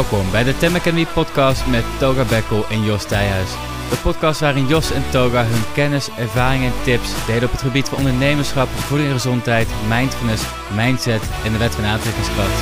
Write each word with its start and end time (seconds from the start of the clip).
Welkom 0.00 0.30
bij 0.30 0.44
de 0.44 0.56
Tem 0.56 0.74
Academy 0.74 1.06
podcast 1.06 1.66
met 1.66 1.84
Toga 1.98 2.24
Bekkel 2.24 2.64
en 2.70 2.84
Jos 2.84 3.04
Thijhuis. 3.04 3.50
De 3.90 4.00
podcast 4.02 4.40
waarin 4.40 4.66
Jos 4.66 4.92
en 4.92 5.10
Toga 5.10 5.44
hun 5.44 5.72
kennis, 5.74 6.10
ervaringen 6.18 6.72
en 6.72 6.82
tips 6.82 7.26
delen 7.26 7.44
op 7.44 7.50
het 7.50 7.62
gebied 7.62 7.88
van 7.88 7.98
ondernemerschap, 7.98 8.68
voeding 8.68 9.08
en 9.08 9.14
gezondheid, 9.14 9.68
mindfulness, 9.88 10.44
mindset 10.76 11.22
en 11.44 11.52
de 11.52 11.58
wet 11.58 11.74
van 11.74 11.84
aantrekkingskracht. 11.84 12.60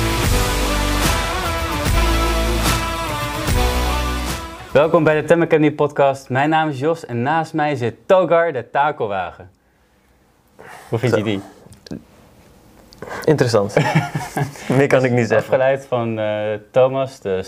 Welkom 4.71 5.03
bij 5.03 5.21
de 5.21 5.27
Tem 5.27 5.41
Academy 5.41 5.71
podcast. 5.71 6.29
Mijn 6.29 6.49
naam 6.49 6.69
is 6.69 6.79
Jos 6.79 7.05
en 7.05 7.21
naast 7.21 7.53
mij 7.53 7.75
zit 7.75 7.95
Togar, 8.05 8.53
de 8.53 8.69
takelwagen. 8.69 9.51
Hoe 10.89 10.99
vind 10.99 11.15
je 11.15 11.23
die? 11.23 11.41
Interessant. 13.25 13.75
Meer 14.77 14.87
kan 14.87 15.03
ik 15.03 15.11
niet 15.11 15.27
zeggen. 15.27 15.37
Afgeleid 15.53 15.85
van 15.85 16.19
eh, 16.19 16.41
Thomas, 16.71 17.19
de 17.19 17.43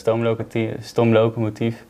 stoomlocomotief. 0.81 1.83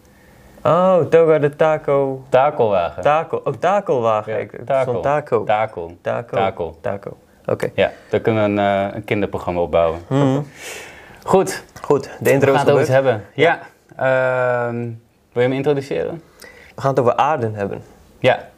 Oh, 0.63 0.97
Toga 0.99 1.39
de 1.39 1.55
taco. 1.55 2.23
Takelwagen. 2.29 3.01
Taco. 3.01 3.41
Oh, 3.43 3.53
takelwagen. 3.53 4.33
Ja, 4.33 4.37
ik 4.39 4.51
takel. 4.65 4.81
stond 4.91 5.03
taco. 5.03 5.43
Takel. 5.43 5.97
Taco. 6.01 6.35
Takel. 6.35 6.77
Taco. 6.81 7.17
Oké. 7.45 7.71
Ja, 7.75 7.91
daar 8.09 8.19
kunnen 8.19 8.43
we 8.55 8.61
een, 8.61 8.87
eh, 8.89 8.95
een 8.95 9.03
kinderprogramma 9.03 9.59
opbouwen. 9.61 9.99
Mhm. 10.07 10.41
Goed, 11.23 11.63
Goed, 11.81 12.03
de 12.03 12.09
we 12.19 12.31
intro 12.31 12.47
gaan 12.53 12.55
is 12.55 12.61
het 12.61 12.69
over 12.69 12.81
iets 12.81 12.95
gebeurd. 12.95 13.15
hebben. 13.15 13.25
Ja. 13.33 13.59
ehm, 14.67 14.89
wil 15.31 15.43
je 15.43 15.49
me 15.49 15.55
introduceren? 15.55 16.21
We 16.75 16.81
gaan 16.81 16.89
het 16.89 16.99
over 16.99 17.15
aarden 17.15 17.53
hebben. 17.55 17.83
Ja. 18.19 18.49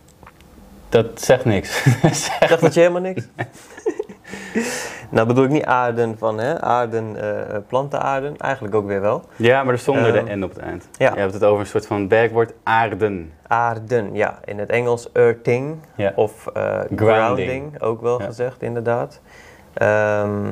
Dat 0.89 1.05
zegt 1.21 1.45
niks. 1.45 1.83
Zegt 2.39 2.61
dat 2.61 2.73
je 2.73 2.79
helemaal 2.79 3.01
niks? 3.01 3.23
nou 5.13 5.27
bedoel 5.27 5.43
ik 5.43 5.49
niet 5.49 5.65
aarden 5.65 6.17
van 6.17 6.37
hè, 6.39 6.61
aarden, 6.61 7.15
eh 7.21 7.57
plantenaarden. 7.67 8.37
Eigenlijk 8.37 8.75
ook 8.75 8.87
weer 8.87 9.01
wel. 9.01 9.23
ja, 9.35 9.63
maar 9.63 9.73
er 9.73 9.79
zonder 9.79 10.15
Ehm, 10.15 10.25
de 10.25 10.35
N 10.35 10.43
op 10.43 10.49
het 10.49 10.59
eind. 10.59 10.87
ja. 10.97 11.13
Je 11.13 11.19
hebt 11.19 11.33
het 11.33 11.43
over 11.43 11.59
een 11.59 11.65
soort 11.65 11.87
van 11.87 12.07
werkwoord 12.07 12.53
aarden. 12.63 13.31
Aarden, 13.47 14.13
ja. 14.15 14.39
In 14.45 14.59
het 14.59 14.69
Engels 14.69 15.11
earthing 15.11 15.75
Ja. 15.95 16.11
of 16.15 16.47
eh, 16.47 16.63
Grounding. 16.63 16.99
grounding. 16.99 17.81
ook 17.81 18.01
wel 18.01 18.19
Ja. 18.19 18.25
gezegd 18.25 18.61
inderdaad. 18.61 19.19
Ehm, 19.73 20.47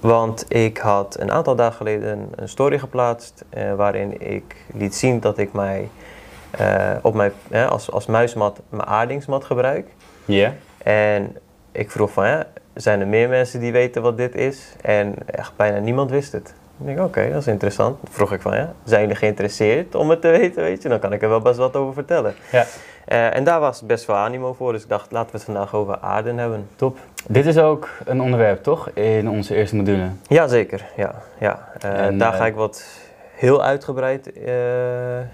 want 0.00 0.44
ik 0.48 0.78
had 0.78 1.16
een 1.20 1.30
aantal 1.32 1.56
dagen 1.56 1.74
geleden 1.76 2.28
een 2.36 2.48
story 2.48 2.78
geplaatst 2.78 3.44
eh, 3.50 3.74
waarin 3.74 4.30
ik 4.30 4.56
liet 4.74 4.94
zien 4.94 5.20
dat 5.20 5.38
ik 5.38 5.52
mij 5.52 5.88
op 7.02 7.14
mijn, 7.14 7.32
als, 7.68 7.90
als 7.90 8.06
muismat 8.06 8.60
mijn 8.68 8.86
aardingsmat 8.88 9.44
gebruik. 9.44 9.86
Ja. 10.24 10.52
En 10.78 11.36
ik 11.72 11.90
vroeg 11.90 12.10
van, 12.12 12.26
ja, 12.26 12.46
zijn 12.74 13.00
er 13.00 13.06
meer 13.06 13.28
mensen 13.28 13.60
die 13.60 13.72
weten 13.72 14.02
wat 14.02 14.16
dit 14.16 14.34
is? 14.34 14.72
En 14.80 15.14
echt 15.26 15.52
bijna 15.56 15.78
niemand 15.78 16.10
wist 16.10 16.32
het. 16.32 16.54
Ik 16.80 16.86
denk, 16.86 16.98
oké, 17.00 17.28
dat 17.30 17.40
is 17.40 17.46
interessant. 17.46 17.96
Toen 18.04 18.14
vroeg 18.14 18.32
ik 18.32 18.40
van, 18.40 18.56
ja, 18.56 18.72
zijn 18.84 19.00
jullie 19.00 19.16
geïnteresseerd 19.16 19.94
om 19.94 20.10
het 20.10 20.20
te 20.20 20.28
weten, 20.28 20.62
weet 20.62 20.82
je? 20.82 20.88
Dan 20.88 20.98
kan 20.98 21.12
ik 21.12 21.22
er 21.22 21.28
wel 21.28 21.40
best 21.40 21.56
wat 21.58 21.76
over 21.76 21.94
vertellen. 21.94 22.34
Ja, 22.52 22.64
Eh, 23.04 23.36
en 23.36 23.44
daar 23.44 23.60
was 23.60 23.82
best 23.82 24.04
veel 24.04 24.14
animo 24.14 24.52
voor, 24.52 24.72
dus 24.72 24.82
ik 24.82 24.88
dacht, 24.88 25.12
laten 25.12 25.30
we 25.30 25.36
het 25.36 25.44
vandaag 25.44 25.74
over 25.74 25.98
aarden 26.00 26.38
hebben. 26.38 26.68
top. 26.76 26.98
Dit 27.28 27.46
is 27.46 27.58
ook 27.58 27.88
een 28.04 28.20
onderwerp, 28.20 28.62
toch? 28.62 28.90
In 28.90 29.28
onze 29.28 29.54
eerste 29.54 29.76
module. 29.76 30.08
Jazeker, 30.28 30.84
ja. 30.96 31.14
ja. 31.38 31.68
Eh, 31.80 32.06
En, 32.06 32.18
daar 32.18 32.32
eh, 32.32 32.38
ga 32.38 32.46
ik 32.46 32.54
wat 32.54 32.84
heel 33.34 33.62
uitgebreid 33.64 34.32
eh, 34.32 34.52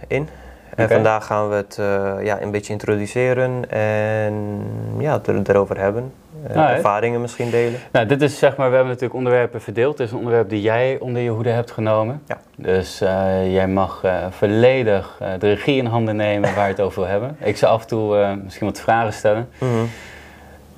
in. 0.06 0.28
En 0.75 0.89
vandaag 0.89 1.27
gaan 1.27 1.48
we 1.48 1.55
het 1.55 1.78
eh, 1.78 2.14
ja, 2.25 2.41
een 2.42 2.50
beetje 2.50 2.73
introduceren 2.73 3.70
en 3.70 4.62
ja, 4.98 5.12
het 5.12 5.27
er, 5.27 5.41
erover 5.47 5.78
hebben. 5.78 6.12
Eh, 6.47 6.56
Alright. 6.56 6.77
ervaringen 6.77 7.20
misschien 7.20 7.51
delen. 7.51 7.80
Nou, 7.92 8.07
dit 8.07 8.23
is 8.23 8.39
zeg 8.39 8.57
maar, 8.57 8.68
we 8.68 8.74
hebben 8.74 8.92
natuurlijk 8.92 9.18
onderwerpen 9.18 9.61
verdeeld. 9.61 9.96
Dit 9.96 10.07
is 10.07 10.13
een 10.13 10.18
onderwerp 10.18 10.48
die 10.48 10.61
jij 10.61 10.96
onder 11.01 11.23
je 11.23 11.30
hoede 11.30 11.51
hebt 11.51 11.70
genomen. 11.70 12.23
Ja. 12.27 12.39
Dus 12.57 13.01
eh, 13.01 13.52
jij 13.52 13.68
mag 13.68 14.01
eh, 14.05 14.27
volledig 14.30 15.20
de 15.39 15.48
regie 15.48 15.77
in 15.77 15.86
handen 15.86 16.17
nemen 16.17 16.55
waar 16.55 16.64
je 16.64 16.70
het 16.73 16.80
over 16.80 17.01
wil 17.01 17.11
hebben. 17.11 17.36
Ik 17.40 17.57
zal 17.57 17.70
af 17.70 17.83
en 17.83 17.89
toe 17.89 18.36
misschien 18.45 18.67
wat 18.67 18.80
vragen 18.80 19.13
stellen. 19.13 19.48
Mhm. 19.58 19.85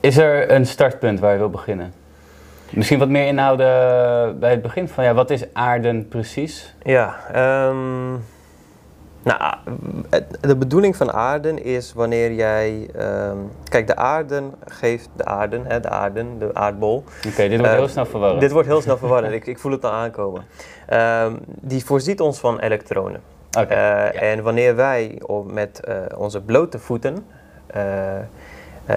Is 0.01 0.17
er 0.17 0.51
een 0.51 0.67
startpunt 0.67 1.21
waar 1.21 1.33
je 1.33 1.39
wil 1.39 1.51
beginnen? 1.51 1.93
Misschien 2.71 2.99
wat 2.99 3.09
meer 3.09 3.27
inhouden 3.27 4.39
bij 4.39 4.51
het 4.51 4.63
begin 4.63 4.89
van 4.89 5.05
ja, 5.05 5.15
wat 5.15 5.31
is 5.31 5.45
aarden 5.53 6.09
precies? 6.09 6.75
Ja, 6.83 7.17
ehm, 7.33 8.15
nou, 9.23 9.55
de 10.41 10.57
bedoeling 10.57 10.97
van 10.97 11.13
aarden 11.13 11.65
is 11.65 11.93
wanneer 11.93 12.33
jij. 12.33 12.89
ehm, 12.97 13.37
kijk, 13.69 13.87
de 13.87 13.97
aarden 13.97 14.55
geeft 14.67 15.09
de 15.17 15.25
aarden, 15.25 15.65
hè, 15.67 15.81
de 15.81 15.89
aarden, 15.89 16.39
de 16.39 16.51
aardbol. 16.55 17.05
Oké, 17.29 17.49
dit 17.49 17.59
wordt 17.59 17.73
Eh, 17.73 17.79
heel 17.79 17.89
snel 17.89 18.07
verwarrend. 18.07 18.41
Dit 18.41 18.51
wordt 18.53 18.69
heel 18.69 18.81
snel 18.81 18.97
verwarrend, 18.97 19.33
ik, 19.33 19.47
ik 19.47 19.59
voel 19.59 19.73
het 19.73 19.85
al 19.85 19.91
aankomen. 19.91 20.45
Ehm, 20.87 21.33
die 21.45 21.85
voorziet 21.85 22.21
ons 22.21 22.39
van 22.41 22.59
elektronen. 22.59 23.21
Oké, 23.59 23.67
Eh, 23.75 23.77
ja. 23.77 24.13
En 24.13 24.43
wanneer 24.43 24.77
wij 24.77 25.19
op- 25.27 25.53
met 25.53 25.81
eh, 25.81 25.97
onze 26.17 26.41
blote 26.41 26.79
voeten 26.79 27.27
eh, 27.67 28.19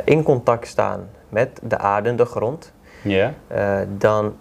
in 0.04 0.24
contact 0.24 0.68
staan 0.68 1.10
met 1.30 1.60
de 1.64 1.78
aarde, 1.78 2.16
de 2.16 2.26
grond, 2.26 2.74
Ja? 3.02 3.34
eh, 3.48 3.78
dan 3.98 4.36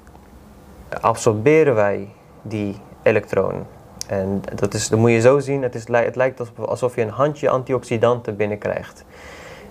absorberen 1.00 1.74
wij 1.74 2.08
die 2.42 2.76
elektronen. 3.02 3.66
En 4.12 4.42
dat, 4.54 4.74
is, 4.74 4.88
dat 4.88 4.98
moet 4.98 5.10
je 5.10 5.20
zo 5.20 5.38
zien, 5.38 5.62
het, 5.62 5.74
is, 5.74 5.88
het 5.88 6.16
lijkt 6.16 6.40
alsof- 6.58 6.94
je 6.94 7.02
een 7.02 7.08
handje 7.08 7.48
antioxidanten 7.48 8.36
binnenkrijgt. 8.36 9.04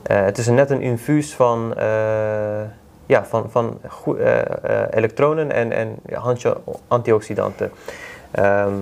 Eh, 0.04 0.24
het 0.24 0.38
is 0.38 0.48
net 0.48 0.70
een 0.70 0.82
infuus 0.82 1.36
van, 1.36 1.74
eh, 1.78 2.62
ja, 3.06 3.26
van, 3.26 3.50
van 3.50 3.80
eh, 4.20 4.42
elektronen 4.92 5.52
en, 5.52 5.72
en 5.72 6.00
handje 6.14 6.58
antioxidanten. 6.88 7.72
Ehm, 8.32 8.74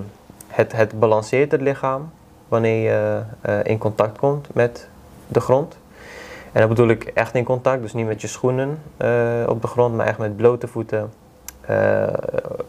het, 0.47 0.71
het 0.71 0.99
balanceert 0.99 1.51
het 1.51 1.61
lichaam 1.61 2.11
wanneer 2.47 2.91
je 2.91 3.21
in 3.63 3.77
contact 3.77 4.17
komt 4.17 4.47
met 4.53 4.87
de 5.27 5.39
grond. 5.39 5.77
En 6.51 6.59
dat 6.59 6.69
bedoel 6.69 6.87
ik 6.87 7.03
echt 7.03 7.35
in 7.35 7.43
contact, 7.43 7.81
dus 7.81 7.93
niet 7.93 8.05
met 8.05 8.21
je 8.21 8.27
schoenen 8.27 8.81
op 9.47 9.61
de 9.61 9.67
grond, 9.67 9.95
maar 9.95 10.07
echt 10.07 10.17
met 10.17 10.37
blote 10.37 10.67
voeten 10.67 11.11
eh, 11.69 12.07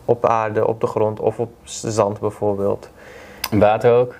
op 0.04 0.26
aarde, 0.26 0.66
op 0.66 0.80
de 0.80 0.86
grond 0.86 1.20
of 1.20 1.38
op 1.38 1.50
zand 1.64 2.20
bijvoorbeeld. 2.20 2.90
Water 3.50 3.92
ook? 3.94 4.14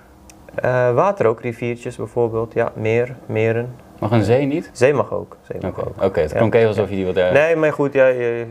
Eh, 0.55 0.95
water 0.95 1.27
ook, 1.27 1.41
riviertjes 1.41 1.97
bijvoorbeeld, 1.97 2.53
ja, 2.53 2.73
meer, 2.75 3.17
meren. 3.27 3.75
Mag 3.99 4.11
een 4.11 4.25
zee 4.25 4.47
niet? 4.47 4.71
Zee 4.73 4.95
mag 4.95 5.13
ook. 5.13 5.37
Zee 5.43 5.57
Oké, 5.57 5.67
mag 5.67 5.87
ook. 5.89 6.03
Oké, 6.05 6.21
het 6.21 6.31
Ja. 6.31 6.37
klonk 6.37 6.55
even 6.55 6.69
alsof 6.69 6.89
je 6.89 6.95
die 6.95 7.05
wilde... 7.05 7.31
Nee, 7.33 7.57
maar 7.57 7.73
goed, 7.73 7.93
ja, 7.93 8.07
je- 8.07 8.47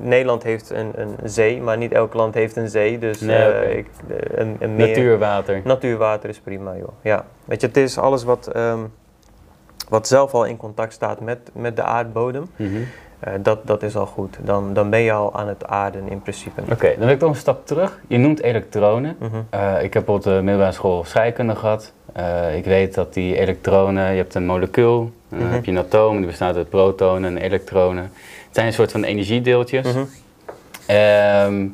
Nederland 0.00 0.42
heeft 0.42 0.70
een, 0.70 0.92
een 0.94 1.16
zee, 1.24 1.60
maar 1.60 1.76
niet 1.76 1.92
elk 1.92 2.14
land 2.14 2.34
heeft 2.34 2.56
een 2.56 2.68
zee. 2.68 2.98
Dus 2.98 3.20
Nee, 3.20 3.36
eh, 3.36 3.76
ik, 3.78 3.86
een, 4.34 4.56
een 4.60 4.74
meer, 4.76 4.86
Natuurwater. 4.88 5.60
Natuurwater 5.64 6.28
is 6.28 6.40
prima, 6.40 6.76
joh. 6.76 6.88
Ja. 7.02 7.24
Weet 7.44 7.60
je, 7.60 7.66
het 7.66 7.76
is 7.76 7.98
alles 7.98 8.24
wat, 8.24 8.46
ehm, 8.46 8.78
wat 9.88 10.06
zelf 10.08 10.34
al 10.34 10.44
in 10.44 10.56
contact 10.56 10.92
staat 10.92 11.20
met, 11.20 11.38
met 11.52 11.76
de 11.76 11.82
aardbodem. 11.82 12.50
Mhm. 12.56 12.80
Eh, 13.20 13.32
dat, 13.42 13.66
dat 13.66 13.82
is 13.82 13.96
al 13.96 14.06
goed. 14.06 14.36
Dan, 14.42 14.74
dan 14.74 14.90
ben 14.90 15.00
je 15.00 15.12
al 15.12 15.34
aan 15.36 15.48
het 15.48 15.66
aarden 15.66 16.08
in 16.08 16.22
principe. 16.22 16.60
Oké, 16.72 16.88
dan 16.88 16.98
wil 16.98 17.08
ik 17.08 17.18
toch 17.18 17.30
een 17.30 17.36
stap 17.36 17.66
terug. 17.66 17.98
Je 18.08 18.18
noemt 18.18 18.42
elektronen. 18.42 19.16
Mhm. 19.18 19.30
Eh, 19.50 19.82
ik 19.82 19.94
heb 19.94 20.08
op 20.08 20.22
de 20.22 20.30
middelbare 20.30 20.72
school 20.72 21.04
scheikunde 21.04 21.56
gehad. 21.56 21.92
Eh, 22.12 22.56
ik 22.56 22.64
weet 22.64 22.94
dat 22.94 23.14
die 23.14 23.36
elektronen, 23.38 24.10
je 24.10 24.16
hebt 24.16 24.34
een 24.34 24.46
molecuul, 24.46 25.10
dan 25.28 25.38
Mhm. 25.38 25.52
heb 25.52 25.64
je 25.64 25.70
een 25.70 25.78
atoom, 25.78 26.16
die 26.16 26.26
bestaat 26.26 26.56
uit 26.56 26.68
protonen 26.68 27.36
en 27.36 27.42
elektronen. 27.42 28.02
Het 28.02 28.12
zijn 28.50 28.66
een 28.66 28.72
soort 28.72 28.92
van 28.92 29.04
energiedeeltjes. 29.04 29.86
Mhm. 29.86 30.04
Ehm, 30.86 31.66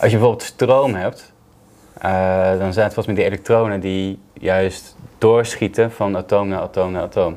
als 0.00 0.10
je 0.10 0.16
bijvoorbeeld 0.16 0.42
stroom 0.42 0.94
hebt, 0.94 1.32
dan 2.58 2.72
zijn 2.72 2.84
het 2.84 2.94
volgens 2.94 3.06
mij 3.06 3.14
die 3.14 3.24
elektronen 3.24 3.80
die 3.80 4.18
juist 4.32 4.96
doorschieten 5.18 5.92
van 5.92 6.16
atoom 6.16 6.48
naar 6.48 6.60
atoom 6.60 6.92
naar 6.92 7.02
atoom. 7.02 7.36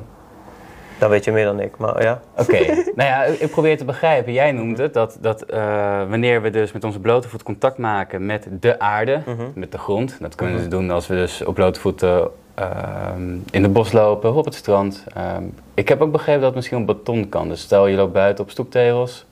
Dan 0.98 1.10
weet 1.10 1.24
je 1.24 1.32
meer 1.32 1.44
dan 1.44 1.60
ik, 1.60 1.76
maar 1.76 2.02
ja. 2.02 2.20
Oké, 2.36 2.58
nou 2.96 3.08
ja, 3.08 3.22
ik 3.24 3.50
probeer 3.50 3.76
te 3.78 3.84
begrijpen. 3.84 4.32
Jij 4.32 4.52
noemt 4.52 4.78
het 4.78 4.94
dat, 4.94 5.18
dat 5.20 5.42
eh, 5.42 5.98
wanneer 6.08 6.42
we 6.42 6.50
dus 6.50 6.72
met 6.72 6.84
onze 6.84 7.00
blote 7.00 7.28
voet 7.28 7.42
contact 7.42 7.78
maken 7.78 8.26
met 8.26 8.46
de 8.60 8.78
aarde, 8.78 9.20
Mhm. 9.26 9.42
met 9.54 9.72
de 9.72 9.78
grond. 9.78 10.16
Dat 10.20 10.34
kunnen 10.34 10.60
we 10.60 10.68
doen 10.68 10.90
als 10.90 11.06
we 11.06 11.14
dus 11.14 11.44
op 11.44 11.54
blote 11.54 11.80
voeten 11.80 12.28
ehm, 12.54 13.36
in 13.50 13.62
de 13.62 13.68
bos 13.68 13.92
lopen, 13.92 14.34
op 14.34 14.44
het 14.44 14.54
strand. 14.54 15.04
Ehm, 15.14 15.42
ik 15.74 15.88
heb 15.88 16.00
ook 16.00 16.12
begrepen 16.12 16.40
dat 16.40 16.48
het 16.48 16.54
misschien 16.56 16.78
op 16.78 16.86
beton 16.86 17.28
kan. 17.28 17.48
Dus 17.48 17.60
stel 17.60 17.86
je 17.86 17.96
loopt 17.96 18.12
buiten 18.12 18.44
op 18.44 18.50
stoeptegels. 18.50 19.26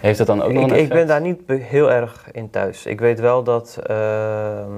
Heeft 0.00 0.18
dat 0.18 0.26
dan 0.26 0.42
ook 0.42 0.52
nog 0.52 0.64
Ik, 0.64 0.70
een 0.70 0.74
ik 0.76 0.80
effect? 0.80 0.94
ben 0.98 1.06
daar 1.06 1.20
niet 1.20 1.40
heel 1.62 1.90
erg 1.92 2.28
in 2.32 2.50
thuis. 2.50 2.86
Ik 2.86 3.00
weet 3.00 3.20
wel 3.20 3.42
dat 3.42 3.78
ehm, 3.86 4.70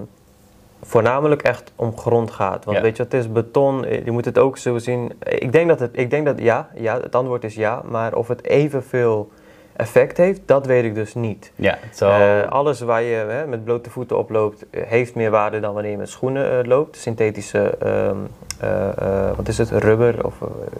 voornamelijk 0.82 1.42
echt 1.42 1.72
om 1.76 1.96
grond 1.98 2.30
gaat. 2.30 2.64
Want 2.64 2.76
Ja. 2.76 2.82
weet 2.82 2.96
je, 2.96 3.02
het 3.02 3.14
is 3.14 3.32
beton, 3.32 3.84
eh, 3.84 4.04
je 4.04 4.10
moet 4.10 4.24
het 4.24 4.38
ook 4.38 4.56
zo 4.58 4.78
zien. 4.78 5.12
Ik 5.28 5.52
denk 5.52 5.68
dat 5.68 5.80
het, 5.80 5.90
ik 5.92 6.10
denk 6.10 6.26
dat 6.26 6.38
ja, 6.38 6.68
ja, 6.74 7.00
het 7.00 7.14
antwoord 7.14 7.44
is 7.44 7.54
ja. 7.54 7.82
Maar 7.84 8.14
of 8.14 8.28
het 8.28 8.44
evenveel 8.44 9.30
effect 9.76 10.16
heeft, 10.16 10.40
dat 10.46 10.66
weet 10.66 10.84
ik 10.84 10.94
dus 10.94 11.14
niet. 11.14 11.52
Ja, 11.54 11.78
zal... 11.92 12.10
Eh, 12.10 12.48
alles 12.48 12.80
waar 12.80 13.02
je 13.02 13.14
hè, 13.14 13.46
met 13.46 13.64
blote 13.64 13.90
voeten 13.90 14.18
op 14.18 14.30
loopt, 14.30 14.64
eh, 14.70 14.82
heeft 14.86 15.14
meer 15.14 15.30
waarde 15.30 15.60
dan 15.60 15.74
wanneer 15.74 15.90
je 15.92 15.96
met 15.96 16.08
schoenen 16.08 16.66
loopt. 16.68 16.96
Synthetische, 16.96 17.74
ehm, 17.78 18.16
eh, 18.60 18.88
eh, 19.28 19.36
wat 19.36 19.48
is 19.48 19.58
het, 19.58 19.70
rubber? 19.70 20.26
Of, 20.26 20.34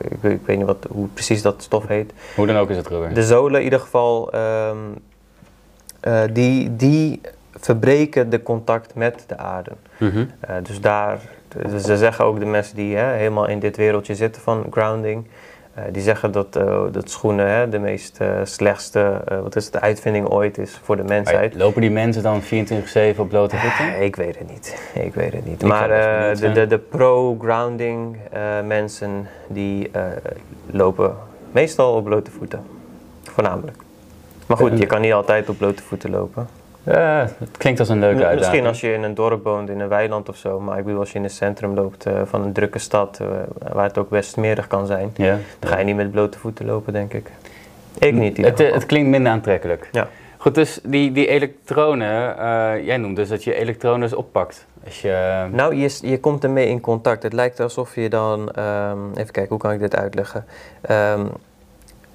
ik, 0.09 0.17
weet- 0.21 0.33
ik 0.41 0.47
weet 0.47 0.57
niet 0.57 0.67
wat, 0.67 0.87
hoe 0.91 1.07
precies 1.09 1.43
dat 1.43 1.63
stof 1.63 1.87
heet. 1.87 2.13
Hoe 2.37 2.47
dan 2.47 2.57
ook 2.57 2.71
is 2.71 2.77
het 2.77 2.87
rubber. 2.89 3.15
De 3.15 3.23
zolen 3.23 3.59
in 3.59 3.65
ieder 3.65 3.81
geval, 3.81 4.33
ehm, 4.33 4.77
eh, 6.01 6.21
die, 6.33 6.77
die 6.77 7.21
verbreken 7.53 8.31
de 8.31 8.43
contact 8.43 8.95
met 8.95 9.25
de 9.27 9.37
aarde. 9.37 9.71
Mhm. 9.99 10.25
Eh, 10.41 10.57
dus 10.63 10.81
daar, 10.81 11.21
dus 11.69 11.85
ze 11.85 11.97
zeggen 11.97 12.25
ook 12.25 12.39
de 12.39 12.47
mensen 12.47 12.77
die 12.77 12.97
hè, 12.97 13.13
helemaal 13.17 13.49
in 13.49 13.59
dit 13.59 13.77
wereldje 13.77 14.15
zitten 14.15 14.43
van 14.43 14.67
grounding, 14.71 15.27
eh, 15.75 15.85
die 15.93 16.03
zeggen 16.03 16.33
dat, 16.33 16.57
eh, 16.57 16.83
dat 16.91 17.11
schoenen 17.11 17.47
hè, 17.47 17.69
de 17.69 17.79
meest 17.79 18.19
slechtste, 18.43 19.21
wat 19.43 19.57
is 19.57 19.65
het, 19.65 19.73
de 19.73 19.81
uitvinding 19.81 20.29
ooit 20.29 20.59
is 20.59 20.81
voor 20.83 20.97
de 20.97 21.05
mensheid. 21.05 21.55
Lopen 21.55 21.81
die 21.81 21.91
mensen 21.91 22.23
dan 22.23 22.43
24-7 22.43 23.23
op 23.23 23.29
blote 23.29 23.57
voeten? 23.57 23.95
Eh, 23.95 24.03
ik 24.03 24.17
weet 24.17 24.39
het 24.39 24.51
niet. 24.51 24.91
Ik 24.95 25.15
weet 25.15 25.33
het 25.33 25.45
niet. 25.45 25.63
Ik 25.63 25.69
maar 25.69 25.89
de, 25.89 26.53
de, 26.53 26.67
de 26.67 26.79
pro-grounding 26.79 28.17
mensen 28.65 29.27
die 29.49 29.91
lopen 30.71 31.17
meestal 31.53 31.95
op 31.95 32.05
blote 32.05 32.31
voeten. 32.31 32.63
Voornamelijk. 33.23 33.77
Maar 34.47 34.57
goed, 34.57 34.79
je 34.79 34.87
kan 34.87 35.01
niet 35.01 35.13
altijd 35.13 35.49
op 35.49 35.59
blote 35.59 35.83
voeten 35.83 36.11
lopen. 36.11 36.49
Ja, 36.85 37.29
het 37.39 37.57
klinkt 37.59 37.81
als 37.81 37.89
een 37.89 37.99
leuke 37.99 38.15
uitdaging. 38.27 38.39
Misschien 38.39 38.67
als 38.67 38.81
je 38.81 38.93
in 38.93 39.03
een 39.03 39.15
dorp 39.15 39.45
woont, 39.45 39.69
in 39.69 39.81
een 39.81 39.89
weiland 39.89 40.29
of 40.29 40.37
zo. 40.37 40.61
Maar 40.61 40.79
ik 40.79 40.85
bedoel, 40.85 41.01
als 41.01 41.13
je 41.13 41.19
in 41.19 41.25
het 41.25 41.33
centrum 41.33 41.75
loopt 41.75 42.07
eh, 42.07 42.21
van 42.25 42.43
een 42.43 42.53
drukke 42.53 42.79
stad, 42.79 43.19
eh, 43.21 43.27
waar 43.73 43.85
het 43.85 43.99
ook 43.99 44.09
best 44.09 44.31
smerig 44.31 44.67
kan 44.67 44.87
zijn, 44.87 45.13
dan 45.59 45.71
ga 45.71 45.79
je 45.79 45.85
niet 45.85 45.97
met 45.97 46.11
blote 46.11 46.39
voeten 46.39 46.67
lopen, 46.67 46.93
denk 46.93 47.13
ik. 47.13 47.31
Ik 47.99 48.15
niet. 48.15 48.37
Het, 48.37 48.59
het 48.59 48.87
klinkt 48.87 49.09
minder 49.11 49.33
aantrekkelijk. 49.33 49.89
Ja. 49.93 50.09
Goed, 50.37 50.55
dus 50.55 50.81
die, 50.83 51.13
die 51.13 51.27
elektronen, 51.27 52.15
jij 52.85 52.97
noemt 52.97 53.17
dus 53.17 53.29
dat 53.29 53.45
je 53.45 53.55
elektronen 53.55 54.01
dus 54.01 54.15
oppakt. 54.15 54.67
Als 54.85 55.01
je, 55.01 55.47
Nou, 55.53 55.75
je, 55.75 55.99
je 56.03 56.21
komt 56.21 56.45
ermee 56.45 56.69
in 56.69 56.81
contact. 56.81 57.23
Het 57.23 57.33
lijkt 57.33 57.61
alsof 57.61 57.95
je 57.95 58.09
dan. 58.09 58.51
ehm, 58.53 58.99
even 59.11 59.33
kijken, 59.33 59.49
hoe 59.49 59.59
kan 59.59 59.73
ik 59.73 59.81
dit 59.81 59.97
uitleggen? 59.97 60.45
Ehm, 60.81 61.25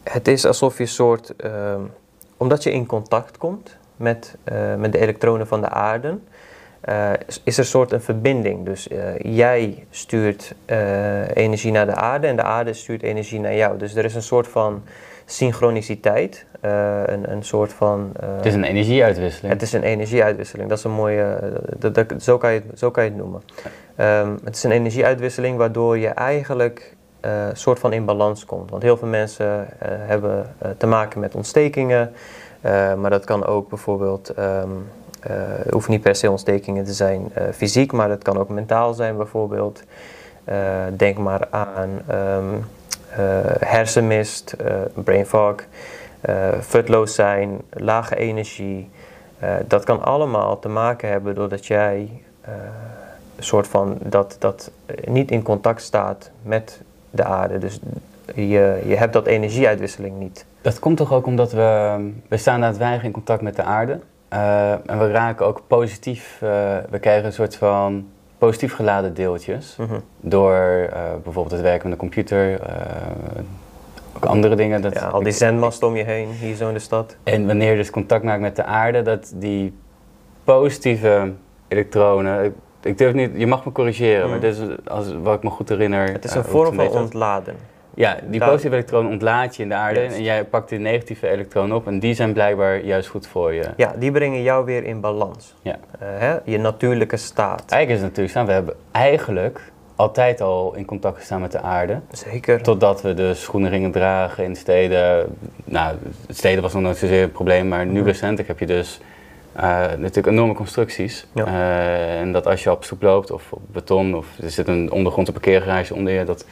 het 0.04 0.28
is 0.28 0.46
alsof 0.46 0.78
je 0.78 0.84
een 0.84 0.90
soort. 0.90 1.36
ehm, 1.36 1.82
omdat 2.38 2.64
je 2.64 2.72
in 2.72 2.86
contact 2.86 3.38
komt 3.38 3.78
met, 3.98 4.36
eh, 4.44 4.76
met 4.76 4.92
de 4.92 5.00
elektronen 5.00 5.48
van 5.48 5.62
de 5.62 5.70
aarde. 5.70 6.18
eh, 6.82 7.12
is- 7.28 7.42
er 7.44 7.58
een 7.58 7.66
soort 7.66 7.92
een 7.92 8.02
verbinding. 8.02 8.66
Dus 8.66 8.88
eh, 8.88 8.98
jij 9.18 9.86
stuurt 9.90 10.56
energie 11.34 11.72
naar 11.72 11.86
de 11.86 11.96
aarde 11.96 12.28
en 12.28 12.36
de 12.36 12.42
aarde 12.44 12.74
stuurt 12.74 13.04
energie 13.04 13.40
naar 13.40 13.56
jou. 13.56 13.78
Dus 13.78 13.96
er 13.96 14.06
is 14.06 14.16
een 14.16 14.22
soort 14.22 14.48
van 14.48 14.84
synchroniciteit. 15.26 16.46
een, 16.62 17.32
een 17.32 17.44
soort 17.44 17.74
van. 17.74 18.12
het 18.36 18.46
is 18.46 18.54
een 18.54 18.64
energieuitwisseling. 18.64 19.54
het 19.54 19.62
is 19.62 19.74
een 19.74 19.84
energieuitwisseling. 19.84 20.70
Dat 20.70 20.78
is 20.78 20.84
een 20.84 20.92
mooie. 20.92 21.40
dat, 21.78 21.96
dat- 21.96 22.14
zo, 22.24 22.38
kan 22.38 22.54
je, 22.54 22.62
het- 22.68 22.80
zo 22.80 22.92
kan 22.92 23.04
je 23.04 23.10
het 23.10 23.20
noemen. 23.20 23.42
Ehm, 23.96 24.32
het 24.44 24.56
is 24.56 24.64
een 24.64 24.72
energieuitwisseling 24.72 25.58
waardoor 25.58 25.98
je 25.98 26.08
eigenlijk 26.08 26.96
een 27.22 27.56
soort 27.58 27.80
van 27.80 27.94
in 27.94 28.06
balans 28.06 28.46
komt. 28.46 28.70
Want 28.70 28.84
heel 28.84 28.98
veel 28.98 29.08
mensen 29.08 29.68
hebben 29.84 30.56
te 30.78 30.88
maken 30.88 31.20
met 31.20 31.36
ontstekingen. 31.36 32.12
Eh, 32.68 32.94
maar 32.94 33.10
dat 33.10 33.26
kan 33.26 33.46
ook 33.46 33.70
bijvoorbeeld. 33.70 34.34
eh, 35.20 35.34
het 35.38 35.74
hoeft 35.74 35.88
niet 35.88 36.02
per 36.02 36.16
se 36.16 36.30
ontstekingen 36.30 36.84
te 36.86 36.94
zijn 36.94 37.30
eh, 37.34 37.44
fysiek, 37.54 37.92
maar 37.92 38.10
het 38.10 38.24
kan 38.24 38.38
ook 38.38 38.50
mentaal 38.50 38.94
zijn 38.94 39.18
bijvoorbeeld. 39.18 39.84
Denk 40.96 41.18
maar 41.18 41.48
aan 41.50 41.90
ehm, 42.08 42.54
eh, 43.10 43.20
hersenmist, 43.60 44.56
brain 44.94 45.26
fog, 45.26 45.56
futloos 46.62 47.16
zijn, 47.16 47.62
lage 47.70 48.16
energie. 48.16 48.90
Dat 49.68 49.84
kan 49.84 50.02
allemaal 50.04 50.60
te 50.60 50.68
maken 50.70 51.10
hebben 51.10 51.36
doordat 51.36 51.66
jij 51.66 52.10
een 53.36 53.44
soort 53.44 53.68
van 53.68 53.98
dat, 54.02 54.36
dat 54.40 54.72
niet 55.06 55.32
in 55.32 55.44
contact 55.44 55.82
staat 55.82 56.32
met 56.42 56.82
de 57.10 57.24
aarde. 57.24 57.58
Dus 57.58 57.80
je, 58.36 58.82
je 58.86 58.96
hebt 58.96 59.14
dat 59.14 59.26
energieuitwisseling 59.26 60.20
niet. 60.20 60.46
Dat 60.68 60.80
komt 60.80 60.98
toch 60.98 61.14
ook 61.14 61.26
omdat 61.26 61.52
we, 61.52 61.98
we 62.28 62.38
staan 62.38 62.78
weinig 62.78 63.04
in 63.04 63.12
contact 63.12 63.42
met 63.42 63.56
de 63.56 63.64
aarde. 63.64 64.00
Eh, 64.28 64.72
en 64.72 65.00
we 65.00 65.12
raken 65.12 65.46
ook 65.46 65.62
positief, 65.68 66.38
eh, 66.42 66.50
we 66.90 67.00
krijgen 67.00 67.26
een 67.26 67.34
soort 67.34 67.56
van 67.56 68.08
positief 68.38 68.74
geladen 68.74 69.14
deeltjes. 69.14 69.76
Mhm. 69.76 70.00
Door 70.20 70.54
eh, 70.54 71.02
bijvoorbeeld 71.24 71.52
het 71.52 71.62
werken 71.62 71.90
met 71.90 72.00
de 72.00 72.06
computer, 72.06 72.60
ook 74.16 74.26
andere 74.26 74.56
dingen. 74.56 74.82
Dat, 74.82 74.94
Ja, 74.94 75.08
al 75.08 75.24
die 75.24 75.32
zendmasten 75.32 75.88
om 75.88 75.96
je 75.96 76.04
heen, 76.04 76.30
hier 76.30 76.56
zo 76.56 76.68
in 76.68 76.74
de 76.74 76.80
stad. 76.80 77.16
En 77.24 77.48
wanneer 77.48 77.72
je 77.72 77.78
dus 77.78 77.90
contact 77.90 78.24
maakt 78.24 78.42
met 78.42 78.56
de 78.56 78.64
aarde, 78.64 79.02
dat 79.02 79.32
die 79.36 79.74
positieve 80.44 81.32
elektronen. 81.68 82.44
Ik, 82.44 82.54
ik 82.82 82.98
durf 82.98 83.14
niet, 83.14 83.32
je 83.36 83.48
mag 83.48 83.66
me 83.66 83.72
corrigeren, 83.72 84.24
Mm. 84.24 84.30
maar 84.30 84.40
dit 84.40 84.58
is 84.58 84.88
als, 84.88 85.14
wat 85.24 85.36
ik 85.36 85.44
me 85.44 85.50
goed 85.50 85.70
herinner. 85.70 86.12
Het 86.12 86.24
is 86.24 86.34
een 86.34 86.44
vorm 86.44 86.76
van 86.76 86.88
ontladen. 86.88 87.56
Ja, 87.98 88.18
die 88.28 88.40
Daar- 88.40 88.48
positieve 88.50 88.76
elektronen 88.76 89.12
ontlaat 89.12 89.56
je 89.56 89.64
in 89.64 89.70
de 89.70 89.76
aarde 89.76 90.00
en 90.00 90.24
jij 90.24 90.44
pakt 90.44 90.70
die 90.70 90.80
negatieve 90.80 91.28
elektronen 91.30 91.76
op 91.76 91.88
en 91.88 92.00
die 92.00 92.14
zijn 92.14 92.34
blijkbaar 92.34 92.80
juist 92.84 93.08
goed 93.08 93.28
voor 93.28 93.54
je. 93.54 93.64
Ja, 93.78 93.94
die 93.98 94.12
brengen 94.12 94.42
jou 94.42 94.66
weer 94.66 94.84
in 94.84 95.02
balans. 95.02 95.56
Ja. 95.62 95.76
Eh, 96.00 96.08
hè? 96.18 96.36
Je 96.44 96.58
natuurlijke 96.60 97.18
staat. 97.18 97.64
Eigenlijk 97.72 97.90
is 97.90 97.96
het 97.96 98.02
natuurlijk 98.18 98.36
zo, 98.38 98.46
we 98.46 98.52
hebben 98.52 98.76
eigenlijk 98.92 99.60
altijd 99.96 100.42
al 100.42 100.74
in 100.76 100.86
contact 100.86 101.18
gestaan 101.18 101.42
met 101.42 101.52
de 101.52 101.62
aarde. 101.62 102.00
Zeker. 102.12 102.62
Totdat 102.62 103.02
we 103.02 103.14
de 103.14 103.34
schoenenringen 103.34 103.92
dragen 103.92 104.44
in 104.44 104.56
steden. 104.56 105.38
Nou, 105.66 105.96
steden 106.30 106.62
was 106.62 106.74
nog 106.74 106.82
nooit 106.82 106.98
zozeer 106.98 107.24
een 107.24 107.32
probleem, 107.32 107.68
maar 107.68 107.86
nu 107.86 108.00
Mhm. 108.00 108.08
recentelijk 108.08 108.48
heb 108.48 108.60
je 108.60 108.66
dus 108.66 109.00
eh, 109.56 109.64
natuurlijk 109.98 110.28
enorme 110.28 110.54
constructies. 110.54 111.28
Ja. 111.34 111.46
Eh, 111.46 112.20
en 112.20 112.32
dat 112.32 112.48
als 112.48 112.64
je 112.64 112.72
op 112.72 112.84
stoep 112.84 113.02
loopt 113.02 113.32
of 113.32 113.52
op 113.52 113.62
beton 113.72 114.16
of 114.16 114.28
er 114.42 114.50
zit 114.52 114.68
een 114.68 114.92
ondergrondse 114.92 115.34
parkeergarage 115.34 115.94
onder 115.96 116.14
je, 116.14 116.24
dat, 116.24 116.46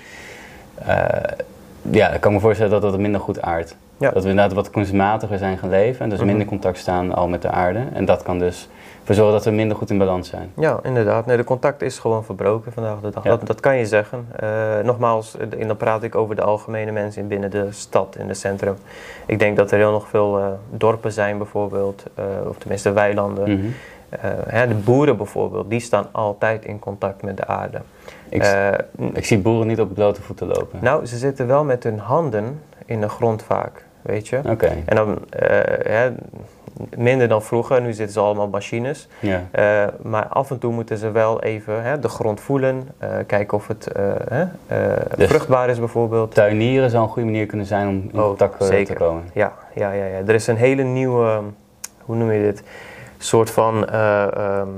ja, 1.91 2.09
ik 2.09 2.21
kan 2.21 2.33
me 2.33 2.39
voorstellen 2.39 2.71
dat 2.71 2.81
dat 2.81 2.99
minder 2.99 3.21
goed 3.21 3.41
aardt. 3.41 3.75
Ja. 3.97 4.09
Dat 4.11 4.23
we 4.23 4.29
inderdaad 4.29 4.53
wat 4.55 4.69
kunstmatiger 4.69 5.37
zijn 5.37 5.57
gaan 5.57 5.69
leven 5.69 6.01
en 6.01 6.09
dus 6.09 6.17
Mhm. 6.17 6.27
minder 6.27 6.43
in 6.43 6.49
contact 6.51 6.77
staan 6.77 7.13
al 7.15 7.27
met 7.27 7.41
de 7.41 7.49
aarde. 7.49 7.83
En 7.93 8.05
dat 8.05 8.23
kan 8.23 8.39
dus 8.39 8.69
ervoor 8.99 9.15
zorgen 9.15 9.33
dat 9.33 9.45
we 9.45 9.51
minder 9.51 9.77
goed 9.77 9.89
in 9.89 9.97
balans 9.97 10.29
zijn. 10.29 10.51
Ja, 10.55 10.79
inderdaad. 10.83 11.25
Nee, 11.25 11.37
de 11.37 11.43
contact 11.43 11.81
is 11.81 11.99
gewoon 11.99 12.23
verbroken 12.25 12.71
vandaag 12.73 12.99
de 13.01 13.09
dag. 13.09 13.23
Ja. 13.23 13.29
Dat, 13.29 13.47
dat 13.47 13.59
kan 13.59 13.77
je 13.77 13.85
zeggen. 13.85 14.27
Eh, 14.35 14.49
nogmaals, 14.83 15.37
eh, 15.37 15.61
en 15.61 15.67
dan 15.67 15.77
praat 15.77 16.03
ik 16.03 16.15
over 16.15 16.35
de 16.35 16.41
algemene 16.41 16.91
mensen 16.91 17.21
in 17.21 17.27
binnen 17.27 17.51
de 17.51 17.67
stad, 17.69 18.15
in 18.19 18.27
het 18.27 18.37
centrum. 18.37 18.75
Ik 19.25 19.39
denk 19.39 19.57
dat 19.57 19.71
er 19.71 19.77
heel 19.77 19.91
nog 19.91 20.07
veel 20.07 20.37
eh, 20.39 20.45
dorpen 20.71 21.11
zijn 21.11 21.37
bijvoorbeeld, 21.37 22.03
eh, 22.15 22.23
of 22.47 22.57
tenminste 22.57 22.91
weilanden. 22.93 23.51
Mhm. 23.51 23.65
Eh, 23.65 23.71
hè, 24.47 24.67
de 24.67 24.73
boeren 24.73 25.17
bijvoorbeeld, 25.17 25.69
die 25.69 25.79
staan 25.79 26.05
altijd 26.11 26.65
in 26.65 26.79
contact 26.79 27.21
met 27.23 27.37
de 27.37 27.45
aarde. 27.47 27.81
ik, 28.29 28.41
Eh, 28.43 28.67
ik 29.13 29.25
zie 29.25 29.37
boeren 29.39 29.67
niet 29.67 29.79
op 29.79 29.93
blote 29.93 30.21
voeten 30.21 30.47
lopen. 30.47 30.79
nou, 30.81 31.05
ze 31.05 31.17
zitten 31.17 31.47
wel 31.47 31.63
met 31.63 31.83
hun 31.83 31.99
handen 31.99 32.61
in 32.85 33.01
de 33.01 33.09
grond 33.09 33.43
vaak, 33.43 33.85
weet 34.01 34.27
je. 34.27 34.39
Oké, 34.49 34.71
En 34.85 34.95
dan 34.95 35.17
eh, 35.29 35.47
hè, 35.91 36.09
minder 36.97 37.27
dan 37.27 37.41
vroeger, 37.41 37.81
nu 37.81 37.93
zitten 37.93 38.13
ze 38.13 38.19
allemaal 38.19 38.47
machines. 38.47 39.07
ja. 39.19 39.41
Eh, 39.51 39.83
maar 40.01 40.27
af 40.27 40.51
en 40.51 40.57
toe 40.59 40.71
moeten 40.73 40.97
ze 40.97 41.11
wel 41.11 41.41
even 41.43 41.83
hè, 41.83 41.99
de 41.99 42.07
grond 42.09 42.39
voelen, 42.39 42.89
eh, 42.97 43.09
kijken 43.27 43.57
of 43.57 43.67
het 43.67 43.87
eh, 43.87 44.03
hè, 44.29 44.41
eh, 44.67 45.17
Dus- 45.17 45.27
vruchtbaar 45.27 45.69
is 45.69 45.79
bijvoorbeeld. 45.79 46.33
Tuinieren 46.33 46.89
zou 46.89 47.03
een 47.03 47.09
goede 47.09 47.27
manier 47.29 47.45
kunnen 47.45 47.65
zijn 47.65 47.87
om 47.87 47.93
in 48.11 48.19
Oh, 48.19 48.25
contact 48.27 48.69
eh, 48.69 48.81
te 48.85 48.93
komen. 48.93 49.23
Ja, 49.33 49.53
ja, 49.75 49.91
ja, 49.91 50.05
ja. 50.05 50.17
Er 50.27 50.33
is 50.33 50.47
een 50.47 50.55
hele 50.57 50.83
nieuwe, 50.83 51.39
hoe 52.01 52.15
noem 52.15 52.31
je 52.31 52.41
dit, 52.41 52.63
soort 53.17 53.49
van 53.49 53.89
eh, 53.89 54.35
ehm, 54.37 54.69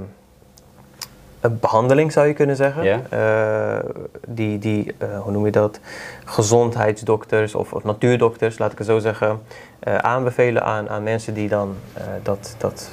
een 1.41 1.59
behandeling 1.59 2.11
zou 2.11 2.27
je 2.27 2.33
kunnen 2.33 2.55
zeggen. 2.55 3.11
Eh, 3.11 3.79
die, 4.27 4.59
die 4.59 4.95
eh, 4.97 5.19
hoe 5.19 5.31
noem 5.31 5.45
je 5.45 5.51
dat, 5.51 5.79
gezondheidsdokters 6.25 7.55
of, 7.55 7.73
of 7.73 7.83
natuurdokters, 7.83 8.57
laat 8.57 8.71
ik 8.71 8.77
het 8.77 8.87
zo 8.87 8.99
zeggen, 8.99 9.41
eh, 9.79 9.95
aanbevelen 9.95 10.63
aan, 10.63 10.89
aan 10.89 11.03
mensen 11.03 11.33
die 11.33 11.49
dan 11.49 11.75
dat, 12.23 12.55
dat, 12.57 12.89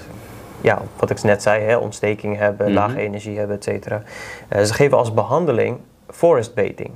ja, 0.61 0.83
wat 0.97 1.11
ik 1.11 1.23
net 1.23 1.43
zei, 1.43 1.63
hè, 1.63 1.77
ontsteking 1.77 2.37
hebben, 2.39 2.67
Mhm. 2.67 2.75
lage 2.75 2.99
energie 3.01 3.39
hebben, 3.39 3.57
et 3.57 3.65
cetera. 3.65 4.03
Ze 4.51 4.75
geven 4.75 4.99
als 4.99 5.15
behandeling 5.15 5.79
forest 6.11 6.55
bathing. 6.55 6.91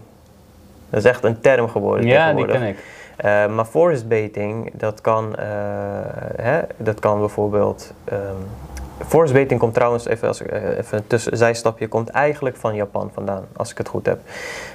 Dat 0.91 1.01
is 1.01 1.05
echt 1.11 1.25
een 1.25 1.41
term 1.41 1.69
geworden 1.69 2.07
Ja, 2.07 2.33
die 2.33 2.47
ken 2.47 2.63
ik. 2.63 2.77
Eh, 3.19 3.47
maar 3.47 3.65
forest 3.65 4.09
bathing, 4.09 4.71
dat 4.75 5.01
kan, 5.01 5.37
eh, 5.37 5.47
hè, 6.37 6.61
dat 6.77 7.01
kan 7.01 7.19
bijvoorbeeld. 7.19 7.93
ehm 8.05 8.43
forest 9.07 9.33
bathing 9.33 9.61
komt 9.61 9.75
trouwens, 9.75 10.07
even, 10.07 10.29
als, 10.29 10.43
eh, 10.43 10.79
even 10.79 10.99
een 10.99 11.07
tussen, 11.07 11.37
zijstapje, 11.37 11.89
komt 11.89 12.09
eigenlijk 12.09 12.57
van 12.57 12.75
Japan 12.75 13.11
vandaan, 13.13 13.45
als 13.57 13.71
ik 13.71 13.79
het 13.79 13.89
goed 13.89 14.07
heb. 14.07 14.21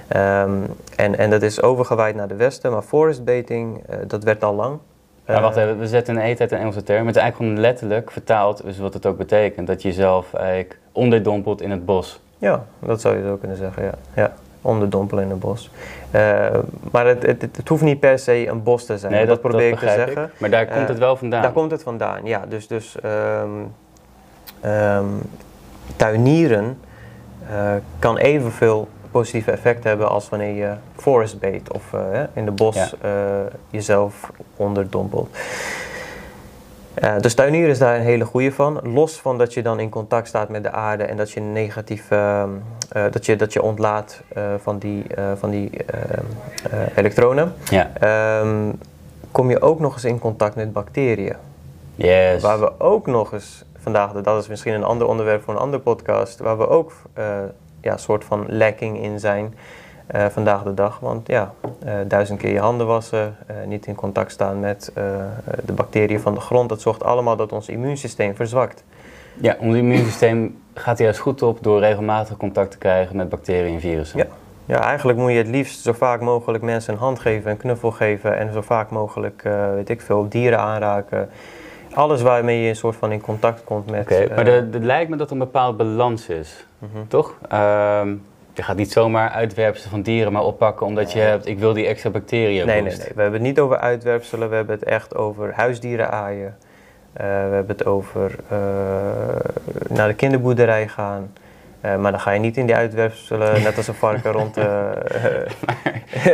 Ehm, 0.07 0.51
en, 0.95 1.17
en 1.17 1.29
dat 1.29 1.41
is 1.41 1.61
overgewaaid 1.61 2.15
naar 2.15 2.27
de 2.27 2.35
westen, 2.35 2.71
maar 2.71 2.81
forest 2.81 3.23
bathing, 3.23 3.83
eh, 3.87 3.97
dat 4.07 4.23
werd 4.23 4.43
al 4.43 4.55
lang. 4.55 4.77
Maar 5.25 5.35
Eh, 5.35 5.41
wacht 5.41 5.57
even, 5.57 5.79
we 5.79 5.87
zetten 5.87 6.15
een 6.15 6.21
hele 6.21 6.35
tijd 6.35 6.51
een 6.51 6.57
Engelse 6.57 6.83
term. 6.83 7.07
Het 7.07 7.15
is 7.15 7.21
eigenlijk 7.21 7.51
gewoon 7.51 7.69
letterlijk 7.69 8.11
vertaald, 8.11 8.63
dus 8.63 8.77
wat 8.77 8.93
het 8.93 9.05
ook 9.05 9.17
betekent. 9.17 9.67
Dat 9.67 9.81
je 9.81 9.87
jezelf 9.87 10.33
eigenlijk 10.33 10.79
onderdompelt 10.91 11.61
in 11.61 11.71
het 11.71 11.85
bos. 11.85 12.21
Ja, 12.37 12.65
dat 12.79 13.01
zou 13.01 13.17
je 13.17 13.23
zo 13.23 13.35
kunnen 13.35 13.57
zeggen, 13.57 13.83
ja. 13.83 13.93
ja 14.15 14.33
onderdompelen 14.63 15.23
in 15.23 15.29
een 15.29 15.39
bos. 15.39 15.69
Eh, 16.11 16.47
maar 16.91 17.05
het, 17.07 17.23
het, 17.25 17.41
het, 17.41 17.67
hoeft 17.67 17.83
niet 17.83 17.99
per 17.99 18.19
se 18.19 18.47
een 18.47 18.63
bos 18.63 18.85
te 18.85 18.97
zijn. 18.97 19.11
nee, 19.11 19.25
dat, 19.25 19.41
probeer 19.41 19.69
ik 19.69 19.79
te 19.79 19.89
zeggen. 19.89 20.31
Maar 20.37 20.49
daar 20.49 20.65
komt 20.65 20.79
Eh, 20.81 20.87
het 20.87 20.97
wel 20.97 21.15
vandaan. 21.15 21.41
Daar 21.41 21.51
komt 21.51 21.71
het 21.71 21.83
vandaan, 21.83 22.25
ja. 22.25 22.45
Dus, 22.49 22.67
dus 22.67 22.99
ehm, 23.01 23.49
ehm, 24.61 25.05
tuinieren 25.95 26.77
eh, 27.49 27.71
kan 27.99 28.17
evenveel 28.17 28.87
positieve 29.11 29.51
effect 29.51 29.83
hebben 29.83 30.09
als 30.09 30.29
wanneer 30.29 30.55
je 30.55 30.73
forest 30.95 31.39
bait 31.39 31.71
of 31.73 31.93
eh, 31.93 32.21
in 32.33 32.45
de 32.45 32.51
bos 32.51 32.75
Ja. 32.75 32.89
eh, 33.01 33.11
jezelf 33.69 34.31
onderdompelt. 34.55 35.37
Uh, 37.03 37.19
dus 37.19 37.33
tuinieren 37.33 37.69
is 37.69 37.77
daar 37.77 37.95
een 37.95 38.01
hele 38.01 38.25
goede 38.25 38.51
van. 38.51 38.79
Los 38.83 39.19
van 39.19 39.37
dat 39.37 39.53
je 39.53 39.61
dan 39.61 39.79
in 39.79 39.89
contact 39.89 40.27
staat 40.27 40.49
met 40.49 40.63
de 40.63 40.71
aarde 40.71 41.03
en 41.03 41.17
dat 41.17 41.31
je 41.31 41.39
negatief, 41.39 42.11
uh, 42.11 42.43
uh, 42.95 43.03
dat, 43.11 43.25
je, 43.25 43.35
dat 43.35 43.53
je 43.53 43.61
ontlaat 43.61 44.21
van 44.61 44.77
die, 44.77 45.05
van 45.35 45.49
die 45.49 45.69
elektronen, 46.95 47.53
ja. 47.69 47.91
um, 48.41 48.79
kom 49.31 49.49
je 49.49 49.61
ook 49.61 49.79
nog 49.79 49.93
eens 49.93 50.03
in 50.03 50.19
contact 50.19 50.55
met 50.55 50.73
bacteriën. 50.73 51.35
Yes. 51.95 52.41
Waar 52.41 52.59
we 52.59 52.79
ook 52.79 53.07
nog 53.07 53.33
eens 53.33 53.63
vandaag, 53.77 54.11
dat 54.11 54.41
is 54.41 54.47
misschien 54.47 54.73
een 54.73 54.83
ander 54.83 55.07
onderwerp 55.07 55.43
voor 55.43 55.53
een 55.53 55.59
andere 55.59 55.83
podcast, 55.83 56.39
waar 56.39 56.57
we 56.57 56.67
ook 56.67 56.91
ja, 57.81 57.91
een 57.91 57.99
soort 57.99 58.23
van 58.25 58.45
lekking 58.47 59.01
in 59.01 59.19
zijn. 59.19 59.55
Uh, 60.15 60.25
vandaag 60.25 60.63
de 60.63 60.73
dag. 60.73 60.99
Want 60.99 61.27
ja, 61.27 61.53
uh, 61.85 61.93
duizend 62.07 62.39
keer 62.39 62.53
je 62.53 62.59
handen 62.59 62.87
wassen, 62.87 63.35
uh, 63.51 63.67
niet 63.67 63.85
in 63.85 63.95
contact 63.95 64.31
staan 64.31 64.59
met 64.59 64.91
de 65.65 65.73
bacteriën 65.73 66.19
van 66.19 66.33
de 66.33 66.39
grond, 66.39 66.69
dat 66.69 66.81
zorgt 66.81 67.03
allemaal 67.03 67.35
dat 67.35 67.51
ons 67.51 67.69
immuunsysteem 67.69 68.35
verzwakt. 68.35 68.83
Ja, 69.33 69.55
ons 69.59 69.75
immuunsysteem 69.75 70.61
gaat 70.73 70.97
juist 70.97 71.19
goed 71.19 71.41
op 71.41 71.57
door 71.61 71.79
regelmatig 71.79 72.37
contact 72.37 72.71
te 72.71 72.77
krijgen 72.77 73.15
met 73.15 73.29
bacteriën 73.29 73.73
en 73.73 73.79
virussen. 73.79 74.19
Ja. 74.19 74.25
ja, 74.65 74.79
eigenlijk 74.79 75.19
moet 75.19 75.31
je 75.31 75.37
het 75.37 75.47
liefst 75.47 75.81
zo 75.81 75.93
vaak 75.93 76.21
mogelijk 76.21 76.63
mensen 76.63 76.93
een 76.93 76.99
hand 76.99 77.19
geven, 77.19 77.51
een 77.51 77.57
knuffel 77.57 77.91
geven 77.91 78.37
en 78.37 78.53
zo 78.53 78.61
vaak 78.61 78.89
mogelijk, 78.89 79.41
weet 79.73 79.89
ik 79.89 80.01
veel, 80.01 80.29
dieren 80.29 80.59
aanraken. 80.59 81.29
Alles 81.93 82.21
waarmee 82.21 82.61
je 82.61 82.69
een 82.69 82.75
soort 82.75 82.95
van 82.95 83.11
in 83.11 83.21
contact 83.21 83.63
komt 83.63 83.89
met. 83.89 84.01
Oké, 84.01 84.13
okay, 84.13 84.35
maar 84.35 84.53
het 84.53 84.83
lijkt 84.83 85.09
me 85.09 85.15
dat 85.15 85.27
er 85.27 85.33
een 85.33 85.39
bepaald 85.39 85.77
balans 85.77 86.29
is, 86.29 86.65
-hmm. 86.79 87.07
toch? 87.07 87.35
Ehm, 87.49 88.15
je 88.53 88.63
gaat 88.63 88.75
niet 88.75 88.91
zomaar 88.91 89.29
uitwerpselen 89.29 89.91
van 89.91 90.01
dieren 90.01 90.31
maar 90.31 90.43
oppakken 90.43 90.85
omdat 90.85 91.11
je 91.11 91.19
hebt, 91.19 91.47
ik 91.47 91.59
wil 91.59 91.73
die 91.73 91.85
extra 91.85 92.09
bacteriën 92.09 92.65
Nee, 92.65 92.81
nee, 92.81 92.95
nee. 92.97 93.07
We 93.15 93.21
hebben 93.21 93.39
het 93.39 93.41
niet 93.41 93.59
over 93.59 93.77
uitwerpselen, 93.77 94.49
we 94.49 94.55
hebben 94.55 94.75
het 94.75 94.83
echt 94.83 95.15
over 95.15 95.53
huisdieren 95.53 96.11
aaien. 96.11 96.57
Uh, 97.17 97.21
we 97.21 97.25
hebben 97.25 97.75
het 97.77 97.85
over 97.85 98.35
uh, 98.51 98.57
naar 99.89 100.07
de 100.07 100.13
kinderboerderij 100.13 100.87
gaan. 100.87 101.33
Uh, 101.85 101.97
maar 101.97 102.11
dan 102.11 102.19
ga 102.19 102.31
je 102.31 102.39
niet 102.39 102.57
in 102.57 102.65
die 102.65 102.75
uitwerpselen 102.75 103.61
net 103.63 103.77
als 103.77 103.87
een 103.87 103.93
varken 103.93 104.31
rond, 104.31 104.57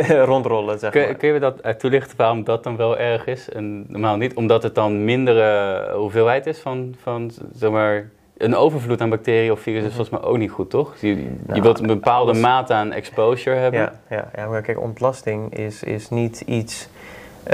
rondrollen. 0.32 0.78
Zeg 0.78 0.90
kun, 0.90 1.16
kun, 1.16 1.32
je 1.32 1.38
dat 1.38 1.78
toelichten 1.78 2.16
waarom 2.16 2.44
dat 2.44 2.64
dan 2.64 2.76
wel 2.76 2.98
erg 2.98 3.26
is 3.26 3.48
en 3.48 3.84
normaal 3.88 4.16
niet? 4.16 4.34
Omdat 4.34 4.62
het 4.62 4.74
dan 4.74 5.04
mindere 5.04 5.92
hoeveelheid 5.94 6.46
is 6.46 6.58
van, 6.58 6.94
van 7.02 7.30
zeg 7.54 7.70
maar, 7.70 8.08
een 8.40 8.56
overvloed 8.56 9.00
aan 9.00 9.10
bacteriën 9.10 9.52
of 9.52 9.60
virussen 9.60 9.88
is 9.88 9.96
volgens 9.96 10.20
mij 10.20 10.30
ook 10.30 10.38
niet 10.38 10.50
goed, 10.50 10.70
toch? 10.70 10.96
Je, 11.00 11.08
je 11.08 11.30
nou, 11.46 11.62
wilt 11.62 11.80
een 11.80 11.86
bepaalde 11.86 12.30
alles... 12.30 12.42
mate 12.42 12.74
aan 12.74 12.92
exposure 12.92 13.56
hebben. 13.56 13.80
Ja, 13.80 13.92
ja, 14.10 14.30
ja, 14.36 14.46
maar 14.46 14.62
kijk, 14.62 14.80
ontlasting 14.80 15.54
is, 15.56 15.82
is 15.82 16.08
niet 16.08 16.40
iets, 16.46 16.88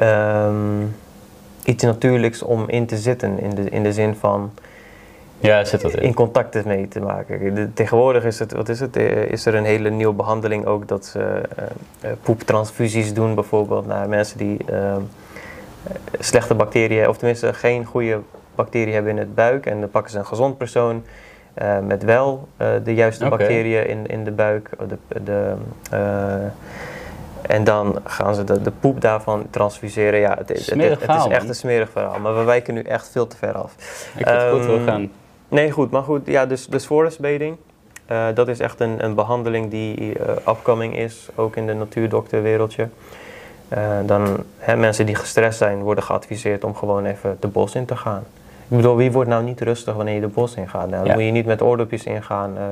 um, 0.02 0.94
iets 1.64 1.82
natuurlijks 1.84 2.42
om 2.42 2.68
in 2.68 2.86
te 2.86 2.96
zitten. 2.96 3.38
In 3.40 3.54
de, 3.54 3.70
in 3.70 3.82
de 3.82 3.92
zin 3.92 4.14
van 4.14 4.52
ja, 5.38 5.64
zit 5.64 5.80
dat 5.80 5.94
in. 5.94 6.02
in 6.02 6.14
contact 6.14 6.64
mee 6.64 6.88
te 6.88 7.00
maken. 7.00 7.54
De, 7.54 7.72
tegenwoordig 7.72 8.24
is, 8.24 8.38
het, 8.38 8.52
wat 8.52 8.68
is, 8.68 8.80
het, 8.80 8.96
eh, 8.96 9.24
is 9.24 9.46
er 9.46 9.54
een 9.54 9.64
hele 9.64 9.90
nieuwe 9.90 10.14
behandeling 10.14 10.66
ook 10.66 10.88
dat 10.88 11.06
ze 11.06 11.40
uh, 12.04 12.10
poeptransfusies 12.22 13.14
doen 13.14 13.34
bijvoorbeeld 13.34 13.86
naar 13.86 14.08
mensen 14.08 14.38
die 14.38 14.58
uh, 14.70 14.96
slechte 16.18 16.54
bacteriën, 16.54 17.08
of 17.08 17.16
tenminste 17.16 17.54
geen 17.54 17.84
goede 17.84 18.20
bacteriën 18.56 18.94
hebben 18.94 19.12
in 19.12 19.18
het 19.18 19.34
buik. 19.34 19.66
En 19.66 19.80
dan 19.80 19.90
pakken 19.90 20.12
ze 20.12 20.18
een 20.18 20.26
gezond 20.26 20.58
persoon 20.58 21.04
uh, 21.62 21.78
met 21.78 22.04
wel 22.04 22.48
uh, 22.58 22.68
de 22.84 22.94
juiste 22.94 23.24
okay. 23.24 23.38
bacteriën 23.38 23.86
in, 23.86 24.06
in 24.06 24.24
de 24.24 24.30
buik. 24.30 24.70
De, 24.88 25.20
de, 25.24 25.54
uh, 25.92 27.54
en 27.56 27.64
dan 27.64 27.98
gaan 28.04 28.34
ze 28.34 28.44
de, 28.44 28.62
de 28.62 28.72
poep 28.80 29.00
daarvan 29.00 29.46
transfuseren. 29.50 30.20
Ja, 30.20 30.34
het, 30.38 30.48
het, 30.48 30.66
het, 30.66 31.00
het 31.00 31.16
is 31.16 31.26
echt 31.26 31.48
een 31.48 31.54
smerig 31.54 31.90
verhaal. 31.90 32.18
Maar 32.18 32.36
we 32.36 32.44
wijken 32.44 32.74
nu 32.74 32.82
echt 32.82 33.08
veel 33.10 33.26
te 33.26 33.36
ver 33.36 33.52
af. 33.52 33.74
Ik 34.16 34.28
um, 34.28 34.34
het 34.34 34.50
goed 34.50 34.66
wil 34.66 34.84
gaan. 34.84 35.10
Nee, 35.48 35.70
goed. 35.70 35.90
Maar 35.90 36.02
goed, 36.02 36.26
ja, 36.26 36.46
dus, 36.46 36.66
dus. 36.66 36.88
Uh, 38.10 38.26
dat 38.34 38.48
is 38.48 38.60
echt 38.60 38.80
een, 38.80 39.04
een 39.04 39.14
behandeling 39.14 39.70
die 39.70 40.18
uh, 40.18 40.28
upcoming 40.48 40.96
is, 40.96 41.28
ook 41.34 41.56
in 41.56 41.66
de 41.66 41.74
natuurdokterwereldje. 41.74 42.88
Uh, 43.72 43.78
dan 44.04 44.44
hè, 44.58 44.76
mensen 44.76 45.06
die 45.06 45.14
gestrest 45.14 45.58
zijn, 45.58 45.78
worden 45.78 46.04
geadviseerd 46.04 46.64
om 46.64 46.74
gewoon 46.74 47.04
even 47.04 47.36
de 47.40 47.48
bos 47.48 47.74
in 47.74 47.84
te 47.84 47.96
gaan. 47.96 48.24
Ik 48.68 48.76
bedoel, 48.76 48.96
wie 48.96 49.12
wordt 49.12 49.30
nou 49.30 49.44
niet 49.44 49.60
rustig 49.60 49.94
wanneer 49.94 50.14
je 50.14 50.20
de 50.20 50.28
bos 50.28 50.54
ingaat? 50.54 50.88
Nou, 50.88 51.02
dan 51.02 51.06
ja. 51.06 51.14
moet 51.14 51.24
je 51.24 51.30
niet 51.30 51.46
met 51.46 51.62
oordopjes 51.62 52.04
ingaan, 52.04 52.50
uh, 52.56 52.62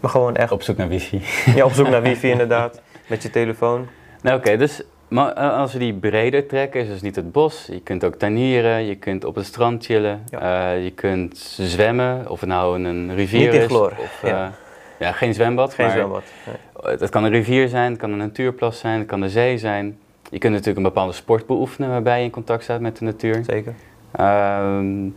maar 0.00 0.10
gewoon 0.10 0.36
echt... 0.36 0.52
Op 0.52 0.62
zoek 0.62 0.76
naar 0.76 0.88
wifi. 0.88 1.22
Ja, 1.54 1.64
op 1.64 1.72
zoek 1.72 1.88
naar 1.88 2.02
wifi 2.02 2.30
inderdaad, 2.30 2.80
met 3.06 3.22
je 3.22 3.30
telefoon. 3.30 3.86
Nou 4.22 4.36
oké, 4.36 4.46
okay, 4.46 4.58
dus 4.58 4.82
maar 5.08 5.32
als 5.34 5.72
we 5.72 5.78
die 5.78 5.94
breder 5.94 6.46
trekken, 6.46 6.80
is 6.80 6.88
dus 6.88 7.00
niet 7.00 7.16
het 7.16 7.32
bos. 7.32 7.66
Je 7.70 7.80
kunt 7.80 8.04
ook 8.04 8.14
tuinieren, 8.14 8.86
je 8.86 8.94
kunt 8.94 9.24
op 9.24 9.34
het 9.34 9.46
strand 9.46 9.84
chillen, 9.84 10.22
ja. 10.30 10.74
uh, 10.74 10.84
je 10.84 10.90
kunt 10.90 11.38
zwemmen, 11.58 12.30
of 12.30 12.40
het 12.40 12.48
nou 12.48 12.84
een 12.84 13.14
rivier 13.14 13.52
niet 13.52 13.70
is. 13.70 13.76
Of, 13.76 14.20
uh, 14.24 14.30
ja. 14.30 14.52
ja. 14.98 15.12
geen 15.12 15.34
zwembad. 15.34 15.74
Geen 15.74 15.86
maar 15.86 15.94
zwembad. 15.94 16.22
Nee. 16.46 16.96
Het 16.98 17.08
kan 17.08 17.24
een 17.24 17.30
rivier 17.30 17.68
zijn, 17.68 17.90
het 17.90 18.00
kan 18.00 18.10
een 18.10 18.18
natuurplas 18.18 18.78
zijn, 18.78 18.98
het 18.98 19.08
kan 19.08 19.20
de 19.20 19.28
zee 19.28 19.58
zijn. 19.58 19.98
Je 20.30 20.38
kunt 20.38 20.52
natuurlijk 20.52 20.78
een 20.78 20.92
bepaalde 20.92 21.12
sport 21.12 21.46
beoefenen 21.46 21.90
waarbij 21.90 22.18
je 22.18 22.24
in 22.24 22.30
contact 22.30 22.62
staat 22.62 22.80
met 22.80 22.96
de 22.98 23.04
natuur. 23.04 23.44
Zeker. 23.44 23.74
Um, 24.20 25.14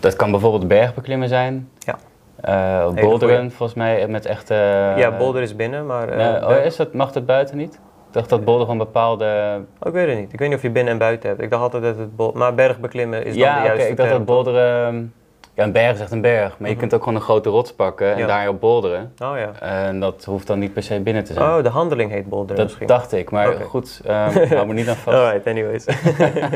dat 0.00 0.16
kan 0.16 0.30
bijvoorbeeld 0.30 0.68
bergbeklimmen 0.68 1.28
zijn. 1.28 1.68
Ja. 1.78 1.98
Uh, 2.44 2.94
boulderen, 2.94 3.50
volgens 3.50 3.78
mij, 3.78 4.08
met 4.08 4.26
echte... 4.26 4.54
Ja, 4.96 5.16
boulder 5.16 5.42
is 5.42 5.56
binnen, 5.56 5.86
maar... 5.86 6.08
Uh, 6.08 6.18
uh, 6.18 6.48
oh, 6.48 6.64
is 6.64 6.76
dat, 6.76 6.92
mag 6.92 7.14
het 7.14 7.26
buiten 7.26 7.56
niet? 7.56 7.74
Ik 7.74 8.14
dacht 8.14 8.28
dat 8.28 8.44
boulder 8.44 8.62
gewoon 8.66 8.78
bepaalde... 8.78 9.60
Oh, 9.80 9.88
ik 9.88 9.92
weet 9.92 10.08
het 10.08 10.18
niet. 10.18 10.32
Ik 10.32 10.38
weet 10.38 10.48
niet 10.48 10.56
of 10.56 10.62
je 10.62 10.70
binnen 10.70 10.92
en 10.92 10.98
buiten 10.98 11.28
hebt. 11.28 11.42
Ik 11.42 11.50
dacht 11.50 11.62
altijd 11.62 11.82
dat 11.82 11.96
het... 11.96 12.34
Maar 12.34 12.54
bergbeklimmen 12.54 13.24
is 13.24 13.34
ja, 13.34 13.52
dan 13.52 13.62
de 13.62 13.66
juiste 13.66 13.80
okay, 13.80 13.90
ik 13.90 13.96
dacht 13.96 14.10
dat 14.10 14.24
bolderen... 14.24 15.12
Ja, 15.58 15.64
een 15.64 15.72
berg 15.72 15.94
is 15.94 16.00
echt 16.00 16.10
een 16.10 16.20
berg. 16.20 16.48
Maar 16.48 16.50
mm 16.50 16.64
-hmm. 16.64 16.66
je 16.74 16.76
kunt 16.76 16.94
ook 16.94 17.02
gewoon 17.02 17.14
een 17.14 17.24
grote 17.24 17.48
rots 17.48 17.72
pakken 17.72 18.12
en 18.12 18.18
ja. 18.18 18.26
daarop 18.26 18.60
boulderen. 18.60 19.12
Oh 19.22 19.36
ja. 19.36 19.52
En 19.60 20.00
dat 20.00 20.24
hoeft 20.24 20.46
dan 20.46 20.58
niet 20.58 20.72
per 20.72 20.82
se 20.82 21.00
binnen 21.00 21.24
te 21.24 21.32
zijn. 21.32 21.46
Oh, 21.50 21.62
de 21.62 21.68
handeling 21.68 22.10
heet 22.10 22.28
boulderen 22.28 22.56
dat 22.56 22.64
misschien. 22.64 22.86
dacht 22.86 23.12
ik, 23.12 23.30
maar 23.30 23.48
okay. 23.48 23.64
goed, 23.64 24.00
um, 24.06 24.12
hou 24.12 24.66
me 24.66 24.72
niet 24.72 24.88
aan 24.88 24.96
vast. 25.04 25.16
Alright, 25.16 25.46
anyways. 25.46 25.86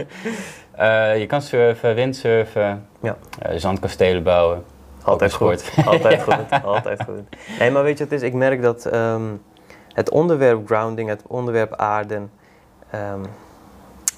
uh, 0.79 1.19
je 1.19 1.27
kan 1.27 1.43
surfen, 1.43 1.95
windsurfen, 1.95 2.87
ja. 3.01 3.17
uh, 3.47 3.53
zandkastelen 3.57 4.23
bouwen. 4.23 4.65
Altijd 5.03 5.33
goed. 5.33 5.73
Altijd 5.85 6.23
goed. 6.29 6.63
Altijd 6.65 7.03
goed. 7.05 7.37
Nee, 7.59 7.71
maar 7.71 7.83
weet 7.83 7.99
je 7.99 8.05
het 8.05 8.13
is? 8.13 8.23
Ik 8.23 8.33
merk 8.33 8.63
dat 8.63 8.95
um, 8.95 9.43
het 9.93 10.11
onderwerp 10.11 10.67
grounding, 10.67 11.09
het 11.09 11.23
onderwerp 11.27 11.75
aarden... 11.75 12.31
Um, 12.95 13.23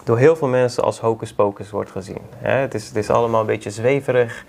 door 0.04 0.18
heel 0.18 0.36
veel 0.36 0.48
mensen 0.48 0.82
als 0.82 1.00
hocus 1.00 1.32
pocus 1.32 1.70
wordt 1.70 1.90
gezien. 1.90 2.20
Hè? 2.36 2.52
Het, 2.52 2.74
is, 2.74 2.86
het 2.86 2.96
is 2.96 3.10
allemaal 3.10 3.40
een 3.40 3.46
beetje 3.46 3.70
zweverig. 3.70 4.44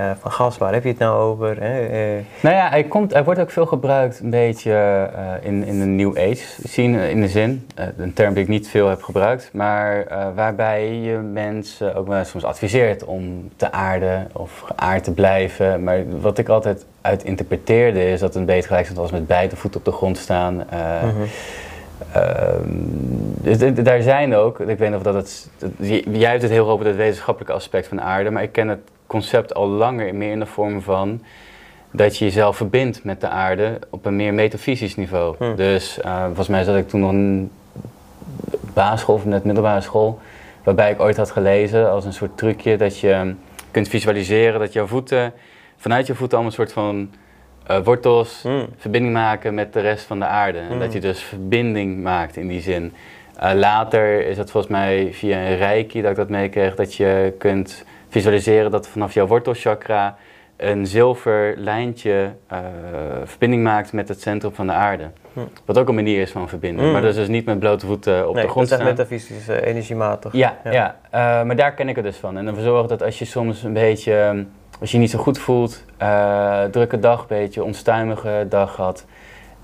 Uh, 0.00 0.10
van 0.18 0.30
gas, 0.30 0.58
waar 0.58 0.72
heb 0.72 0.82
je 0.82 0.88
het 0.88 0.98
nou 0.98 1.20
over? 1.20 1.62
Hè? 1.62 1.82
Uh, 1.82 2.24
nou 2.40 2.54
ja, 2.54 2.68
hij, 2.68 2.84
komt, 2.84 3.12
hij 3.12 3.24
wordt 3.24 3.40
ook 3.40 3.50
veel 3.50 3.66
gebruikt 3.66 4.20
een 4.20 4.30
beetje 4.30 4.70
uh, 4.70 5.32
in, 5.40 5.64
in 5.64 5.78
de 5.78 5.84
New 5.84 6.18
Age 6.18 6.68
scene, 6.68 7.10
in 7.10 7.20
de 7.20 7.28
zin. 7.28 7.66
een 7.96 8.12
term 8.12 8.34
die 8.34 8.42
ik 8.42 8.48
niet 8.48 8.68
veel 8.68 8.88
heb 8.88 9.02
gebruikt, 9.02 9.50
maar 9.52 10.06
waarbij 10.34 10.92
je 10.92 11.16
mensen 11.16 11.94
ook 11.94 12.06
wel 12.06 12.24
soms 12.24 12.44
adviseert 12.44 13.04
om 13.04 13.50
te 13.56 13.72
aarden 13.72 14.28
of 14.32 14.60
geaard 14.60 15.04
te 15.04 15.12
blijven. 15.12 15.84
Maar 15.84 16.20
wat 16.20 16.38
ik 16.38 16.48
altijd 16.48 16.84
uit 17.00 17.24
interpreteerde 17.24 18.10
is 18.10 18.20
dat 18.20 18.34
een 18.34 18.44
beetje 18.44 18.68
gelijk 18.68 18.90
als 18.96 19.10
met 19.10 19.26
beide 19.26 19.56
voeten 19.56 19.80
op 19.80 19.86
de 19.86 19.92
grond 19.92 20.18
staan. 20.18 20.64
-hmm. 20.68 21.24
Uh, 22.16 23.84
daar 23.84 24.02
zijn 24.02 24.34
ook, 24.34 24.60
ik 24.60 24.78
weet 24.78 24.88
niet 24.88 24.96
of 24.96 25.02
dat 25.02 25.14
het, 25.14 25.50
jij 26.10 26.30
hebt 26.30 26.42
het 26.42 26.50
heel 26.50 26.68
over 26.68 26.86
het 26.86 26.96
wetenschappelijke 26.96 27.54
aspect 27.54 27.86
van 27.86 28.00
aarde, 28.00 28.30
maar 28.30 28.42
ik 28.42 28.52
ken 28.52 28.68
het 28.68 28.80
concept 29.06 29.54
al 29.54 29.66
langer 29.66 30.14
meer 30.14 30.30
in 30.30 30.38
de 30.38 30.46
vorm 30.46 30.82
van 30.82 31.22
dat 31.90 32.18
je 32.18 32.24
jezelf 32.24 32.56
verbindt 32.56 33.04
met 33.04 33.20
de 33.20 33.28
aarde 33.28 33.78
op 33.90 34.06
een 34.06 34.16
meer 34.16 34.34
metafysisch 34.34 34.96
niveau. 34.96 35.34
Hmm. 35.38 35.56
Dus 35.56 35.98
uh, 36.04 36.24
volgens 36.24 36.48
mij 36.48 36.64
zat 36.64 36.76
ik 36.76 36.88
toen 36.88 37.00
nog 37.00 37.10
een 37.10 37.50
basisschool 38.74 39.14
of 39.14 39.24
net 39.24 39.44
middelbare 39.44 39.80
school, 39.80 40.18
waarbij 40.62 40.90
ik 40.90 41.00
ooit 41.00 41.16
had 41.16 41.30
gelezen 41.30 41.90
als 41.90 42.04
een 42.04 42.12
soort 42.12 42.36
trucje 42.36 42.76
dat 42.76 42.98
je 42.98 43.34
kunt 43.70 43.88
visualiseren 43.88 44.60
dat 44.60 44.72
jouw 44.72 44.86
voeten, 44.86 45.32
vanuit 45.76 46.06
je 46.06 46.14
voeten 46.14 46.38
allemaal 46.38 46.58
een 46.58 46.66
soort 46.66 46.72
van 46.72 47.10
uh, 47.70 47.78
wortels, 47.84 48.42
mm. 48.42 48.66
verbinding 48.76 49.14
maken 49.14 49.54
met 49.54 49.72
de 49.72 49.80
rest 49.80 50.04
van 50.04 50.18
de 50.18 50.24
aarde. 50.24 50.58
En 50.58 50.78
dat 50.78 50.92
je 50.92 51.00
dus 51.00 51.22
verbinding 51.22 52.02
maakt 52.02 52.36
in 52.36 52.48
die 52.48 52.60
zin. 52.60 52.92
Uh, 53.42 53.50
later 53.54 54.26
is 54.26 54.36
het 54.36 54.50
volgens 54.50 54.72
mij 54.72 55.08
via 55.12 55.38
een 55.38 55.56
reiki 55.56 56.02
dat 56.02 56.10
ik 56.10 56.16
dat 56.16 56.28
meekreeg, 56.28 56.74
dat 56.74 56.94
je 56.94 57.34
kunt 57.38 57.84
visualiseren 58.08 58.70
dat 58.70 58.88
vanaf 58.88 59.14
jouw 59.14 59.26
wortelchakra 59.26 60.16
een 60.56 60.86
zilver 60.86 61.54
lijntje 61.56 62.32
uh, 62.52 62.58
verbinding 63.24 63.62
maakt 63.62 63.92
met 63.92 64.08
het 64.08 64.20
centrum 64.20 64.54
van 64.54 64.66
de 64.66 64.72
aarde. 64.72 65.10
Mm. 65.32 65.48
Wat 65.64 65.78
ook 65.78 65.88
een 65.88 65.94
manier 65.94 66.20
is 66.20 66.30
van 66.30 66.48
verbinden. 66.48 66.92
Maar 66.92 67.00
dat 67.00 67.10
is 67.10 67.16
dus 67.16 67.28
niet 67.28 67.44
met 67.44 67.58
blote 67.58 67.86
voeten 67.86 68.28
op 68.28 68.34
nee, 68.34 68.44
de 68.44 68.50
grond 68.50 68.68
dat 68.68 68.80
is 68.80 68.86
echt 68.86 68.96
metafysisch, 68.96 69.48
uh, 69.48 69.66
energiematig. 69.66 70.32
Ja, 70.32 70.56
ja. 70.64 70.72
ja. 70.72 70.96
Uh, 71.04 71.46
maar 71.46 71.56
daar 71.56 71.72
ken 71.72 71.88
ik 71.88 71.96
het 71.96 72.04
dus 72.04 72.16
van. 72.16 72.36
En 72.36 72.46
ervoor 72.46 72.62
zorgen 72.62 72.88
dat 72.88 73.02
als 73.02 73.18
je 73.18 73.24
soms 73.24 73.62
een 73.62 73.72
beetje, 73.72 74.44
als 74.80 74.90
je 74.90 74.96
je 74.96 75.02
niet 75.02 75.12
zo 75.12 75.18
goed 75.18 75.38
voelt, 75.38 75.84
uh, 76.02 76.64
drukke 76.64 76.98
dag, 76.98 77.26
beetje 77.26 77.64
onstuimige 77.64 78.46
dag 78.48 78.74
gehad, 78.74 79.06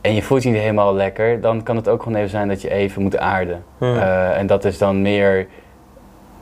en 0.00 0.14
je 0.14 0.22
voelt 0.22 0.42
je 0.42 0.48
niet 0.48 0.60
helemaal 0.60 0.94
lekker, 0.94 1.40
dan 1.40 1.62
kan 1.62 1.76
het 1.76 1.88
ook 1.88 2.02
gewoon 2.02 2.18
even 2.18 2.30
zijn 2.30 2.48
dat 2.48 2.62
je 2.62 2.70
even 2.70 3.02
moet 3.02 3.18
aarden. 3.18 3.64
Hmm. 3.78 3.98
en 3.98 4.46
dat 4.46 4.64
is 4.64 4.78
dan 4.78 5.02
meer 5.02 5.46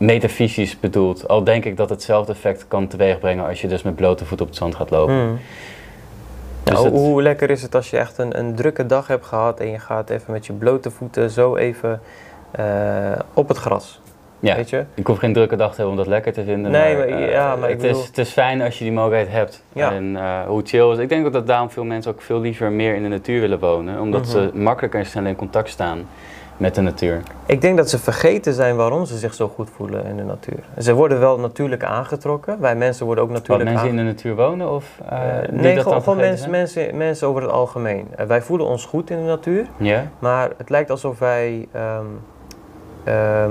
metafysisch 0.00 0.80
bedoeld. 0.80 1.28
Al 1.28 1.44
denk 1.44 1.64
ik 1.64 1.76
dat 1.76 1.90
hetzelfde 1.90 2.32
effect 2.32 2.64
kan 2.68 2.86
teweegbrengen 2.86 3.46
als 3.46 3.60
je 3.60 3.68
dus 3.68 3.82
met 3.82 3.96
blote 3.96 4.24
voeten 4.24 4.46
op 4.46 4.52
het 4.52 4.60
zand 4.60 4.74
gaat 4.74 4.90
lopen. 4.90 5.14
Hmm. 5.14 5.38
Dus 6.64 6.72
Nou, 6.74 6.84
het- 6.86 6.94
Hoe 6.94 7.22
lekker 7.22 7.50
is 7.50 7.62
het 7.62 7.74
als 7.74 7.90
je 7.90 7.96
echt 7.98 8.18
een, 8.18 8.38
een 8.38 8.54
drukke 8.54 8.86
dag 8.86 9.06
hebt 9.06 9.26
gehad 9.26 9.60
en 9.60 9.70
je 9.70 9.78
gaat 9.78 10.10
even 10.10 10.32
met 10.32 10.46
je 10.46 10.52
blote 10.52 10.90
voeten 10.90 11.30
zo 11.30 11.56
even 11.56 12.00
eh, 12.50 12.64
op 13.34 13.48
het 13.48 13.56
gras. 13.56 14.00
ja. 14.40 14.56
Weet 14.56 14.70
je? 14.70 14.84
Ik 14.94 15.06
hoef 15.06 15.18
geen 15.18 15.32
drukke 15.32 15.56
dag 15.56 15.68
te 15.70 15.74
hebben 15.76 15.92
om 15.92 15.96
dat 15.96 16.06
lekker 16.06 16.32
te 16.32 16.44
vinden. 16.44 16.70
Nee, 16.70 16.96
maar, 16.96 17.08
maar- 17.08 17.18
eh, 17.22 17.30
ja, 17.32 17.56
maar 17.56 17.68
ik 17.70 17.74
het, 17.74 17.84
is, 17.84 17.90
bedoel- 17.90 18.04
het 18.06 18.18
is 18.18 18.30
fijn 18.30 18.60
als 18.62 18.78
je 18.78 18.84
die 18.84 18.92
mogelijkheid 18.92 19.32
hebt. 19.36 19.62
Ja. 19.72 19.92
En 19.92 20.16
eh, 20.16 20.40
hoe 20.46 20.62
chill 20.64 20.90
is. 20.92 20.98
Ik 20.98 21.08
denk 21.08 21.26
ook 21.26 21.32
dat 21.32 21.46
daarom 21.46 21.70
veel 21.70 21.84
mensen 21.84 22.12
ook 22.12 22.22
veel 22.22 22.40
liever 22.40 22.70
meer 22.72 22.94
in 22.94 23.02
de 23.02 23.08
natuur 23.08 23.40
willen 23.40 23.58
wonen. 23.58 24.00
Omdat 24.00 24.20
Mhm. 24.22 24.30
ze 24.30 24.50
makkelijker 24.54 25.00
en 25.00 25.06
sneller 25.06 25.28
in 25.28 25.36
contact 25.36 25.68
staan 25.68 26.08
met 26.60 26.74
de 26.74 26.80
natuur. 26.80 27.20
Ik 27.46 27.60
denk 27.60 27.76
dat 27.76 27.90
ze 27.90 27.98
vergeten 27.98 28.52
zijn 28.54 28.76
waarom 28.76 29.04
ze 29.04 29.18
zich 29.18 29.34
zo 29.34 29.48
goed 29.48 29.68
voelen 29.76 30.04
in 30.04 30.16
de 30.16 30.22
natuur. 30.22 30.58
Ze 30.78 30.94
worden 30.94 31.20
wel 31.20 31.38
natuurlijk 31.38 31.84
aangetrokken. 31.84 32.60
Wij 32.60 32.76
mensen 32.76 33.06
worden 33.06 33.24
ook 33.24 33.30
natuurlijk 33.30 33.70
mensen 33.70 33.88
in 33.88 33.98
aangetrokken. 33.98 34.24
de 34.24 34.30
natuur 34.30 34.46
wonen? 34.46 34.70
Of, 34.70 34.84
die 35.50 35.60
nee, 35.60 35.74
dat 35.74 36.02
gewoon, 36.02 36.16
mensen, 36.16 36.50
mensen, 36.50 36.96
mensen 36.96 37.28
over 37.28 37.42
het 37.42 37.50
algemeen. 37.50 38.06
Eh, 38.16 38.26
wij 38.26 38.42
voelen 38.42 38.66
ons 38.66 38.84
goed 38.84 39.10
in 39.10 39.16
de 39.16 39.22
natuur, 39.22 39.66
Ja? 39.76 40.10
maar 40.18 40.50
het 40.56 40.70
lijkt 40.70 40.90
alsof 40.90 41.18
wij 41.18 41.68
ehm, 41.72 42.04
ehm, 43.04 43.50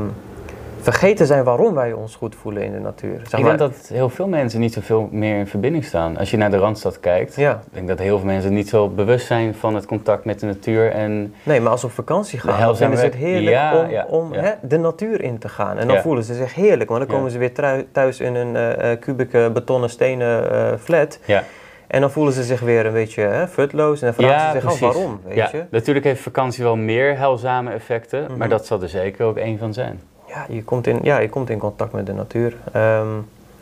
vergeten 0.82 1.26
zijn 1.26 1.44
waarom 1.44 1.74
wij 1.74 1.94
ons 1.94 2.16
goed 2.16 2.36
voelen 2.36 2.64
in 2.64 2.72
de 2.72 2.80
natuur. 2.80 3.20
Zeg 3.24 3.40
ik 3.40 3.46
maar, 3.46 3.58
denk 3.58 3.72
dat 3.74 3.88
heel 3.94 4.10
veel 4.10 4.28
mensen 4.28 4.60
niet 4.60 4.74
zoveel 4.74 5.08
meer 5.12 5.38
in 5.38 5.48
verbinding 5.48 5.84
staan. 5.86 6.18
Als 6.18 6.32
je 6.32 6.38
naar 6.38 6.52
de 6.52 6.58
Randstad 6.58 7.00
kijkt, 7.00 7.36
Ja, 7.36 7.52
ik 7.52 7.74
denk 7.74 7.88
dat 7.88 8.00
heel 8.00 8.18
veel 8.18 8.26
mensen 8.28 8.54
niet 8.54 8.70
zo 8.70 8.88
bewust 8.90 9.28
zijn 9.28 9.56
van 9.56 9.76
het 9.76 9.86
contact 9.86 10.26
met 10.26 10.40
de 10.40 10.46
natuur. 10.46 10.92
En 10.92 11.34
nee, 11.44 11.62
maar 11.62 11.72
als 11.72 11.80
ze 11.80 11.86
op 11.86 11.92
vakantie 11.92 12.40
gaan, 12.40 12.60
dan 12.60 12.76
ze 12.98 13.04
het 13.04 13.16
heerlijk 13.16 13.50
Ja, 13.56 13.82
om, 13.84 13.90
ja, 13.90 14.06
om 14.10 14.34
ja. 14.34 14.42
Hè, 14.42 14.52
de 14.62 14.78
natuur 14.78 15.22
in 15.22 15.38
te 15.38 15.50
gaan. 15.50 15.78
En 15.78 15.88
dan 15.88 15.98
voelen 15.98 16.24
ze 16.24 16.34
zich 16.34 16.56
heerlijk, 16.56 16.90
want 16.90 17.08
dan 17.08 17.16
komen 17.16 17.32
ze 17.32 17.38
weer 17.38 17.52
thuis 17.92 18.20
in 18.20 18.36
een 18.36 18.56
eh, 18.56 19.00
kubieke 19.00 19.50
betonnen 19.54 19.90
stenen 19.90 20.52
eh, 20.52 20.78
flat. 20.80 21.20
ja, 21.26 21.44
En 21.88 22.02
dan 22.02 22.12
voelen 22.12 22.34
ze 22.34 22.44
zich 22.44 22.60
weer 22.60 22.86
een 22.86 22.94
beetje 22.94 23.22
hè, 23.22 23.48
futloos 23.48 24.02
en 24.02 24.06
dan 24.06 24.26
vragen 24.26 24.46
Ja, 24.46 24.52
ze 24.52 24.60
zich 24.60 24.70
af 24.70 24.80
waarom, 24.80 25.20
weet 25.26 25.36
ja. 25.36 25.50
je. 25.52 25.64
natuurlijk 25.72 26.06
heeft 26.06 26.22
vakantie 26.22 26.64
wel 26.64 26.76
meer 26.76 27.18
heilzame 27.18 27.72
effecten, 27.72 28.24
Mhm. 28.24 28.38
maar 28.38 28.50
dat 28.50 28.66
zal 28.66 28.82
er 28.82 28.90
zeker 28.90 29.26
ook 29.26 29.38
één 29.38 29.58
van 29.58 29.74
zijn. 29.74 30.00
Ja, 30.30 30.46
je 30.50 30.64
komt 30.64 30.88
in, 30.88 31.00
ja, 31.04 31.18
je 31.20 31.30
komt 31.30 31.50
in 31.50 31.58
contact 31.60 31.92
met 31.92 32.06
de 32.06 32.14
natuur. 32.14 32.56
Ehm, 32.72 33.16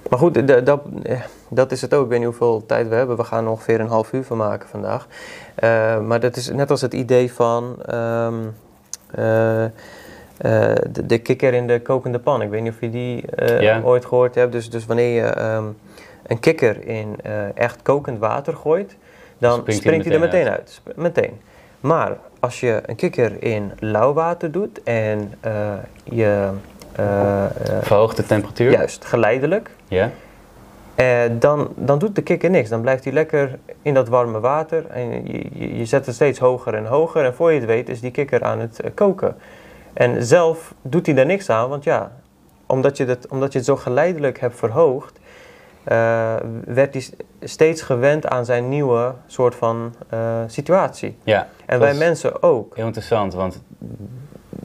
maar 0.09 0.19
goed, 0.19 0.65
dat, 0.65 0.79
eh, 1.03 1.21
dat 1.49 1.71
is 1.71 1.81
het 1.81 1.93
ook. 1.93 2.03
Ik 2.03 2.09
weet 2.09 2.19
niet 2.19 2.27
hoeveel 2.27 2.65
tijd 2.65 2.87
we 2.87 2.95
hebben. 2.95 3.17
We 3.17 3.23
gaan 3.23 3.43
er 3.45 3.49
ongeveer 3.49 3.79
een 3.79 3.87
half 3.87 4.13
uur 4.13 4.23
van 4.23 4.37
maken 4.37 4.69
vandaag. 4.69 5.07
Eh, 5.55 5.99
maar 5.99 6.19
dat 6.19 6.35
is 6.35 6.49
net 6.49 6.71
als 6.71 6.81
het 6.81 6.93
idee 6.93 7.33
van 7.33 7.75
ehm, 7.85 8.33
eh, 9.11 9.63
eh, 9.63 9.71
de, 10.91 11.05
de 11.05 11.17
kikker 11.17 11.53
in 11.53 11.67
de 11.67 11.81
kokende 11.81 12.19
pan. 12.19 12.41
Ik 12.41 12.49
weet 12.49 12.61
niet 12.61 12.73
of 12.73 12.81
je 12.81 12.89
die 12.89 13.23
ooit 13.83 14.05
gehoord 14.05 14.35
hebt. 14.35 14.51
Dus, 14.51 14.69
dus 14.69 14.85
wanneer 14.85 15.23
je 15.23 15.29
ehm, 15.29 15.65
een 16.27 16.39
kikker 16.39 16.87
in 16.87 17.15
echt 17.53 17.81
kokend 17.81 18.19
water 18.19 18.53
gooit, 18.55 18.95
dan 19.37 19.59
Springt 19.67 20.05
hij 20.05 20.13
er 20.13 20.19
meteen 20.19 20.47
uit. 20.47 20.69
Sp- 20.69 20.95
Meteen. 20.95 21.39
Maar 21.87 22.17
als 22.39 22.59
je 22.59 22.81
een 22.85 22.95
kikker 22.95 23.43
in 23.43 23.71
lauw 23.79 24.13
water 24.13 24.51
doet 24.51 24.83
en 24.83 25.33
eh, 25.39 25.73
je 26.03 26.49
eh, 26.95 27.45
eh, 27.45 27.51
Verhoogde 27.81 28.25
temperatuur? 28.25 28.71
juist 28.71 29.05
geleidelijk, 29.05 29.69
Ja? 29.87 30.11
dan, 31.39 31.69
dan 31.75 31.99
doet 31.99 32.15
de 32.15 32.21
kikker 32.21 32.49
niks. 32.49 32.69
Dan 32.69 32.81
blijft 32.81 33.03
hij 33.03 33.13
lekker 33.13 33.59
in 33.81 33.93
dat 33.93 34.07
warme 34.07 34.39
water 34.39 34.85
en 34.87 35.25
je, 35.31 35.77
je, 35.77 35.85
zet 35.85 36.05
het 36.05 36.15
steeds 36.15 36.39
hoger 36.39 36.73
en 36.73 36.85
hoger 36.85 37.25
en 37.25 37.35
voor 37.35 37.51
je 37.51 37.59
het 37.59 37.67
weet 37.67 37.89
is 37.89 37.99
die 37.99 38.11
kikker 38.11 38.43
aan 38.43 38.59
het 38.59 38.81
koken. 38.93 39.35
En 39.93 40.23
zelf 40.23 40.73
doet 40.81 41.05
hij 41.05 41.15
daar 41.15 41.25
niks 41.25 41.49
aan, 41.49 41.69
want 41.69 41.83
ja, 41.83 42.11
omdat 42.65 42.97
je, 42.97 43.05
dat, 43.05 43.27
omdat 43.27 43.51
je 43.51 43.57
het 43.57 43.67
zo 43.67 43.75
geleidelijk 43.75 44.39
hebt 44.39 44.55
verhoogd, 44.55 45.19
eh, 45.87 46.35
werd 46.65 46.93
hij 46.93 47.03
steeds 47.41 47.81
gewend 47.81 48.27
aan 48.27 48.45
zijn 48.45 48.69
nieuwe 48.69 49.13
soort 49.27 49.55
van 49.55 49.93
eh, 50.09 50.41
situatie. 50.47 51.17
Ja. 51.23 51.47
En 51.65 51.79
wij 51.79 51.93
mensen 51.93 52.43
ook. 52.43 52.75
Heel 52.75 52.85
interessant, 52.85 53.33
want 53.33 53.61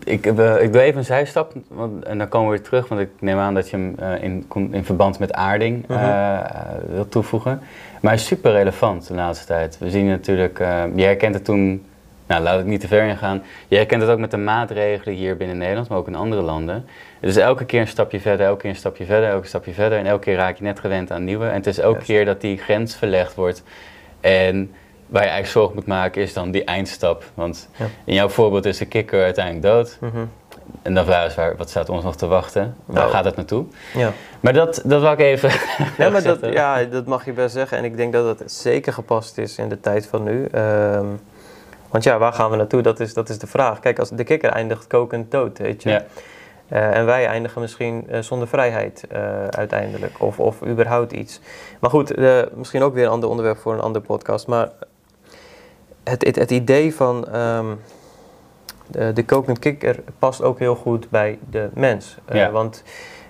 ik, 0.04 0.26
ik 0.60 0.72
doe 0.72 0.80
even 0.80 0.98
een 0.98 1.04
zijstap 1.04 1.52
want, 1.68 2.04
en 2.04 2.18
dan 2.18 2.28
komen 2.28 2.50
we 2.50 2.56
weer 2.56 2.64
terug, 2.64 2.88
want 2.88 3.00
ik 3.00 3.10
neem 3.20 3.38
aan 3.38 3.54
dat 3.54 3.70
je 3.70 3.76
hem 3.76 3.94
eh, 3.98 4.22
in, 4.22 4.46
in 4.70 4.84
verband 4.84 5.18
met 5.18 5.32
aarding 5.32 5.86
Mhm. 5.88 6.40
wilt 6.88 7.10
toevoegen. 7.10 7.60
Maar 8.00 8.12
hij 8.12 8.20
is 8.20 8.26
super 8.26 8.52
relevant 8.52 9.08
de 9.08 9.14
laatste 9.14 9.46
tijd. 9.46 9.78
We 9.78 9.90
zien 9.90 10.08
natuurlijk, 10.08 10.58
je 10.94 11.02
herkent 11.02 11.34
het 11.34 11.44
toen, 11.44 11.84
nou 12.26 12.42
laat 12.42 12.60
ik 12.60 12.66
niet 12.66 12.80
te 12.80 12.88
ver 12.88 13.08
ingaan, 13.08 13.42
je 13.68 13.76
herkent 13.76 14.02
het 14.02 14.10
ook 14.10 14.18
met 14.18 14.30
de 14.30 14.36
maatregelen 14.36 15.14
hier 15.14 15.36
binnen 15.36 15.58
Nederland, 15.58 15.88
maar 15.88 15.98
ook 15.98 16.06
in 16.06 16.14
andere 16.14 16.42
landen. 16.42 16.86
Het 17.20 17.30
is 17.30 17.36
elke 17.36 17.64
keer 17.64 17.80
een 17.80 17.88
stapje 17.88 18.20
verder, 18.20 18.46
elke 18.46 18.60
keer 18.60 18.70
een 18.70 18.76
stapje 18.76 19.04
verder, 19.04 19.28
elke 19.30 19.46
stapje 19.46 19.72
verder 19.72 19.98
en 19.98 20.06
elke 20.06 20.24
keer 20.24 20.36
raak 20.36 20.56
je 20.56 20.64
net 20.64 20.80
gewend 20.80 21.10
aan 21.10 21.24
nieuwe. 21.24 21.46
En 21.46 21.54
het 21.54 21.66
is 21.66 21.78
elke 21.78 22.02
keer 22.02 22.24
dat 22.24 22.40
die 22.40 22.58
grens 22.58 22.96
verlegd 22.96 23.34
wordt 23.34 23.62
en 24.20 24.72
waar 25.06 25.22
je 25.22 25.28
eigenlijk 25.28 25.58
zorg 25.58 25.74
moet 25.74 25.86
maken 25.86 26.22
is 26.22 26.32
dan 26.32 26.50
die 26.50 26.64
eindstap. 26.64 27.24
Want 27.34 27.68
Ja. 27.76 27.86
in 28.04 28.14
jouw 28.14 28.28
voorbeeld 28.28 28.64
is 28.64 28.78
de 28.78 28.86
kikker 28.86 29.22
uiteindelijk 29.22 29.64
dood. 29.64 29.96
Mhm. 30.00 30.24
En 30.82 30.94
dan 30.94 31.04
vraag 31.04 31.26
is 31.26 31.34
waar, 31.34 31.56
wat 31.56 31.70
staat 31.70 31.88
ons 31.88 32.04
nog 32.04 32.16
te 32.16 32.26
wachten? 32.26 32.76
Waar 32.84 32.96
Nou. 32.96 33.10
gaat 33.10 33.24
het 33.24 33.36
naartoe? 33.36 33.64
Ja. 33.94 34.12
Maar 34.40 34.52
dat, 34.52 34.82
dat 34.84 35.00
wou 35.02 35.12
ik 35.14 35.20
even 35.20 35.50
Ja, 35.98 36.08
maar 36.12 36.22
dat, 36.22 36.38
ja, 36.52 36.84
dat 36.84 37.06
mag 37.06 37.24
je 37.24 37.32
best 37.32 37.54
zeggen. 37.54 37.78
En 37.78 37.84
ik 37.84 37.96
denk 37.96 38.12
dat 38.12 38.38
het 38.38 38.52
zeker 38.52 38.92
gepast 38.92 39.38
is 39.38 39.58
in 39.58 39.68
de 39.68 39.80
tijd 39.80 40.06
van 40.06 40.22
nu. 40.22 40.44
Ehm, 40.44 41.06
want 41.92 42.04
ja, 42.04 42.18
waar 42.18 42.32
gaan 42.32 42.50
we 42.50 42.56
naartoe? 42.56 42.82
Dat 42.82 43.00
is, 43.00 43.14
dat 43.14 43.28
is 43.28 43.38
de 43.38 43.46
vraag. 43.46 43.78
Kijk, 43.78 43.98
als 43.98 44.10
de 44.10 44.24
kikker 44.24 44.50
eindigt 44.50 44.86
kokend 44.86 45.30
dood, 45.30 45.58
weet 45.58 45.82
je. 45.82 45.90
Ja. 45.90 46.04
Eh, 46.68 46.96
en 46.96 47.06
wij 47.06 47.26
eindigen 47.26 47.60
misschien 47.60 48.04
eh, 48.08 48.20
zonder 48.20 48.48
vrijheid 48.48 49.04
eh, 49.08 49.46
uiteindelijk. 49.46 50.12
Of, 50.18 50.40
of 50.40 50.62
überhaupt 50.66 51.12
iets. 51.12 51.40
Maar 51.80 51.90
goed, 51.90 52.16
misschien 52.54 52.82
ook 52.82 52.94
weer 52.94 53.04
een 53.04 53.10
ander 53.10 53.28
onderwerp 53.28 53.58
voor 53.58 53.72
een 53.72 53.80
andere 53.80 54.04
podcast. 54.04 54.46
Maar 54.46 54.70
het, 56.04 56.24
het, 56.24 56.36
het 56.36 56.50
idee 56.50 56.94
van 56.94 57.28
ehm, 57.28 57.66
de, 58.86 59.12
de 59.12 59.24
kokend 59.24 59.58
kikker 59.58 60.02
past 60.18 60.42
ook 60.42 60.58
heel 60.58 60.74
goed 60.74 61.10
bij 61.10 61.38
de 61.50 61.70
mens. 61.74 62.16
Ja. 62.32 62.50
Want 62.50 62.82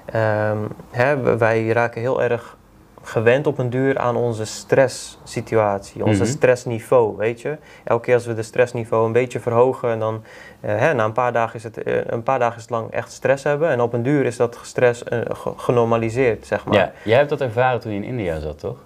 ehm, 0.05 0.59
hè, 0.91 1.37
wij 1.39 1.69
raken 1.69 2.01
heel 2.01 2.23
erg 2.23 2.57
gewend 3.03 3.47
op 3.47 3.59
een 3.59 3.71
duur 3.71 3.99
aan 3.99 4.17
onze 4.17 4.45
stresssituatie, 4.45 6.05
onze 6.05 6.23
Mhm. 6.23 6.31
stressniveau, 6.33 7.17
weet 7.17 7.41
je. 7.41 7.57
Elke 7.85 8.03
keer 8.05 8.15
als 8.15 8.27
we 8.27 8.35
de 8.35 8.43
stressniveau 8.43 9.07
een 9.07 9.13
beetje 9.13 9.41
verhogen 9.41 9.91
en 9.91 9.99
dan 9.99 10.23
eh, 10.61 10.79
hè, 10.79 10.93
na 10.95 11.05
een 11.05 11.13
paar, 11.13 11.33
dagen 11.33 11.55
is 11.57 11.63
het, 11.63 11.83
eh, 11.83 11.97
een 12.07 12.23
paar 12.23 12.39
dagen 12.39 12.57
is 12.57 12.63
het 12.63 12.71
lang 12.71 12.91
echt 12.91 13.13
stress 13.13 13.45
hebben 13.45 13.69
en 13.69 13.81
op 13.81 13.93
een 13.93 14.03
duur 14.03 14.25
is 14.25 14.37
dat 14.37 14.59
stress 14.63 15.05
eh, 15.05 15.19
ge- 15.29 15.53
genormaliseerd, 15.57 16.47
zeg 16.47 16.65
maar. 16.65 16.75
Ja, 16.75 16.93
jij 17.05 17.17
hebt 17.17 17.29
dat 17.31 17.41
ervaren 17.41 17.81
toen 17.81 17.93
je 17.93 17.97
in 17.99 18.05
India 18.05 18.39
zat, 18.39 18.59
toch? 18.59 18.77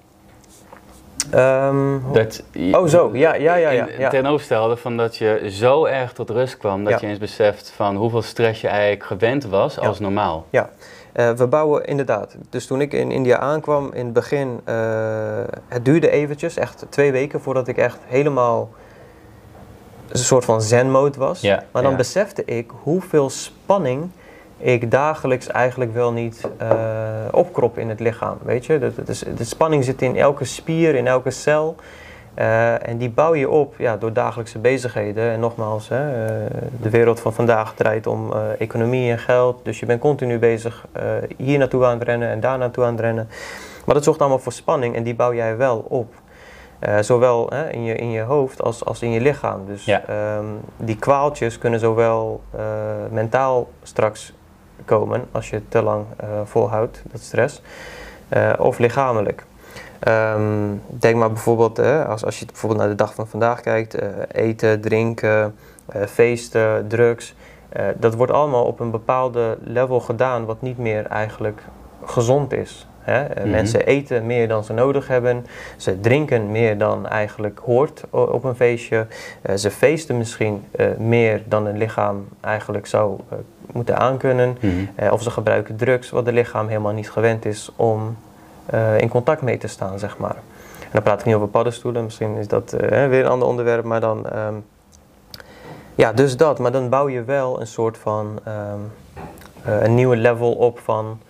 Ehm, 1.31 1.98
Dat, 2.12 2.42
Oh, 2.72 2.87
zo. 2.87 3.11
Ja, 3.12 3.35
ja, 3.35 3.55
ja, 3.55 3.70
ja, 3.70 3.87
ja. 3.98 4.09
Tegenovergestelde 4.09 4.76
van 4.76 4.96
dat 4.96 5.16
je 5.16 5.46
zo 5.50 5.85
erg 5.85 6.12
tot 6.12 6.31
rust 6.31 6.57
kwam 6.57 6.85
dat 6.85 6.92
Ja. 6.92 6.98
je 7.00 7.07
eens 7.07 7.18
beseft 7.18 7.70
van 7.76 7.96
hoeveel 7.96 8.22
stress 8.22 8.61
je 8.61 8.68
eigenlijk 8.68 9.05
gewend 9.05 9.44
was 9.44 9.79
als 9.79 9.98
normaal. 9.98 10.46
Eh, 11.16 11.31
we 11.31 11.46
bouwen 11.46 11.85
inderdaad. 11.85 12.37
Dus 12.50 12.66
toen 12.66 12.81
ik 12.81 12.92
in 12.92 13.11
India 13.11 13.38
aankwam 13.38 13.90
in 13.92 14.05
het 14.05 14.12
begin, 14.12 14.61
eh, 14.64 14.74
het 15.68 15.85
duurde 15.85 16.11
eventjes, 16.11 16.57
echt 16.57 16.87
twee 16.88 17.12
weken 17.12 17.40
voordat 17.40 17.68
ik 17.68 17.76
echt 17.76 17.98
helemaal 18.07 18.70
een 20.09 20.18
soort 20.18 20.44
van 20.44 20.62
zen-mode 20.62 21.18
was. 21.18 21.40
Ja, 21.40 21.64
maar 21.70 21.83
dan 21.83 21.90
ja. 21.90 21.96
besefte 21.96 22.44
ik 22.44 22.70
hoeveel 22.83 23.31
spanning 23.31 24.09
ik 24.59 24.90
dagelijks 24.90 25.46
eigenlijk 25.46 25.94
wel 25.94 26.12
niet 26.12 26.40
eh, 26.59 26.68
opkrop 27.31 27.79
in 27.79 27.88
het 27.88 28.00
lichaam. 28.00 28.38
Weet 28.42 28.66
je, 28.66 28.79
de, 28.79 28.92
de, 29.05 29.35
de 29.35 29.44
spanning 29.44 29.85
zit 29.85 30.02
in 30.02 30.16
elke 30.16 30.44
spier, 30.44 30.94
in 30.94 31.07
elke 31.07 31.31
cel. 31.31 31.76
Eh, 32.37 32.88
en 32.88 32.99
die 32.99 33.11
bouw 33.11 33.35
je 33.35 33.51
op 33.51 33.75
ja, 33.79 33.96
door 33.96 34.12
dagelijkse 34.12 34.59
bezigheden. 34.59 35.31
En 35.31 35.40
nogmaals, 35.40 35.88
hè, 35.88 36.27
eh, 36.27 36.53
de 36.81 36.90
wereld 36.90 37.20
van 37.20 37.33
vandaag 37.33 37.75
draait 37.75 38.07
om 38.07 38.33
eh, 38.33 38.38
economie 38.59 39.11
en 39.11 39.18
geld. 39.18 39.64
Dus 39.64 39.81
je 39.81 39.87
bent 39.87 40.01
continu 40.01 40.38
bezig 40.38 40.87
hier 41.37 41.59
naartoe 41.59 41.85
aan 41.85 41.99
het 41.99 42.03
rennen 42.09 42.29
en 42.29 42.40
daar 42.40 42.59
naartoe 42.59 42.85
aan 42.85 42.90
het 42.90 43.01
rennen. 43.01 43.29
Maar 43.85 43.94
dat 43.94 44.05
zorgt 44.05 44.20
allemaal 44.20 44.38
voor 44.38 44.53
spanning 44.53 44.94
en 44.94 45.03
die 45.03 45.14
bouw 45.14 45.35
jij 45.35 45.57
wel 45.57 45.79
op. 45.88 46.14
Zowel 47.01 47.51
hè, 47.51 47.70
in, 47.70 47.85
je, 47.85 47.94
in 47.94 48.11
je 48.11 48.20
hoofd 48.20 48.62
als, 48.62 48.85
als 48.85 49.03
in 49.03 49.11
je 49.11 49.20
lichaam. 49.20 49.66
Dus 49.66 49.85
Ja. 49.85 50.03
ehm, 50.07 50.44
die 50.77 50.96
kwaaltjes 50.96 51.59
kunnen 51.59 51.81
zowel 51.81 52.42
mentaal 53.11 53.68
straks 53.83 54.33
komen 54.85 55.25
als 55.33 55.51
je 55.51 55.68
te 55.68 55.83
lang 55.83 56.05
volhoudt, 56.44 57.03
dat 57.12 57.20
stress, 57.20 57.62
of 58.59 58.79
lichamelijk. 58.79 59.44
Ehm, 60.00 60.74
denk 60.87 61.16
maar 61.16 61.32
bijvoorbeeld, 61.32 61.76
hè, 61.76 62.04
als, 62.04 62.24
als 62.24 62.38
je 62.38 62.46
bijvoorbeeld 62.46 62.80
naar 62.80 62.90
de 62.90 62.96
dag 62.96 63.14
van 63.14 63.26
vandaag 63.26 63.61
kijkt, 63.61 63.94
eh, 63.94 64.09
eten, 64.32 64.80
drinken, 64.80 65.54
eh, 65.87 66.02
feesten, 66.02 66.88
drugs. 66.88 67.35
eh, 67.68 67.85
dat 67.98 68.14
wordt 68.14 68.32
allemaal 68.32 68.64
op 68.64 68.80
een 68.80 68.90
bepaalde 68.90 69.59
level 69.62 70.00
gedaan 70.00 70.44
wat 70.44 70.62
niet 70.62 70.78
meer 70.78 71.06
eigenlijk 71.06 71.61
gezond 72.04 72.52
is. 72.52 72.87
Hè? 73.00 73.24
Eh, 73.24 73.50
mensen 73.50 73.87
eten 73.87 74.26
meer 74.26 74.48
dan 74.48 74.64
ze 74.64 74.72
nodig 74.72 75.09
hebben. 75.09 75.46
Ze 75.76 76.00
drinken 76.00 76.50
meer 76.50 76.78
dan 76.78 77.06
eigenlijk 77.06 77.59
hoort 77.64 78.04
op 78.11 78.44
een 78.44 78.56
feestje. 78.56 79.06
ze 79.56 79.70
feesten 79.70 80.16
misschien 80.18 80.64
meer 80.98 81.42
dan 81.48 81.66
een 81.66 81.76
lichaam 81.76 82.28
eigenlijk 82.40 82.87
zou 82.87 83.18
moeten 83.72 83.98
aankunnen. 83.98 84.59
of 85.11 85.22
ze 85.22 85.30
gebruiken 85.30 85.76
drugs, 85.76 86.11
wat 86.11 86.26
het 86.26 86.35
lichaam 86.35 86.68
helemaal 86.68 86.92
niet 86.92 87.11
gewend 87.11 87.44
is 87.44 87.72
om 87.76 88.16
in 88.98 89.09
contact 89.09 89.42
mee 89.42 89.59
te 89.59 89.66
staan, 89.66 89.98
zeg 89.98 90.18
maar. 90.18 90.37
En 90.81 90.92
dan 90.92 91.02
praat 91.02 91.20
ik 91.20 91.26
niet 91.26 91.35
over 91.35 91.48
paddenstoelen, 91.48 92.05
misschien 92.05 92.37
is 92.37 92.48
dat 92.48 92.70
weer 92.88 93.24
een 93.24 93.31
ander 93.31 93.48
onderwerp, 93.48 93.85
maar 93.85 94.00
dan... 94.00 94.29
Ehm, 94.29 94.55
ja, 95.96 96.12
dus 96.12 96.37
dat. 96.37 96.59
Maar 96.59 96.72
dan 96.72 96.88
bouw 96.88 97.09
je 97.09 97.24
wel 97.24 97.61
een 97.61 97.66
soort 97.66 97.98
van 97.98 98.38
ehm, 98.44 98.81
uh, 99.66 99.83
een 99.83 99.94
nieuwe 99.94 100.16
level 100.16 100.52
op 100.52 100.79
van 100.79 101.20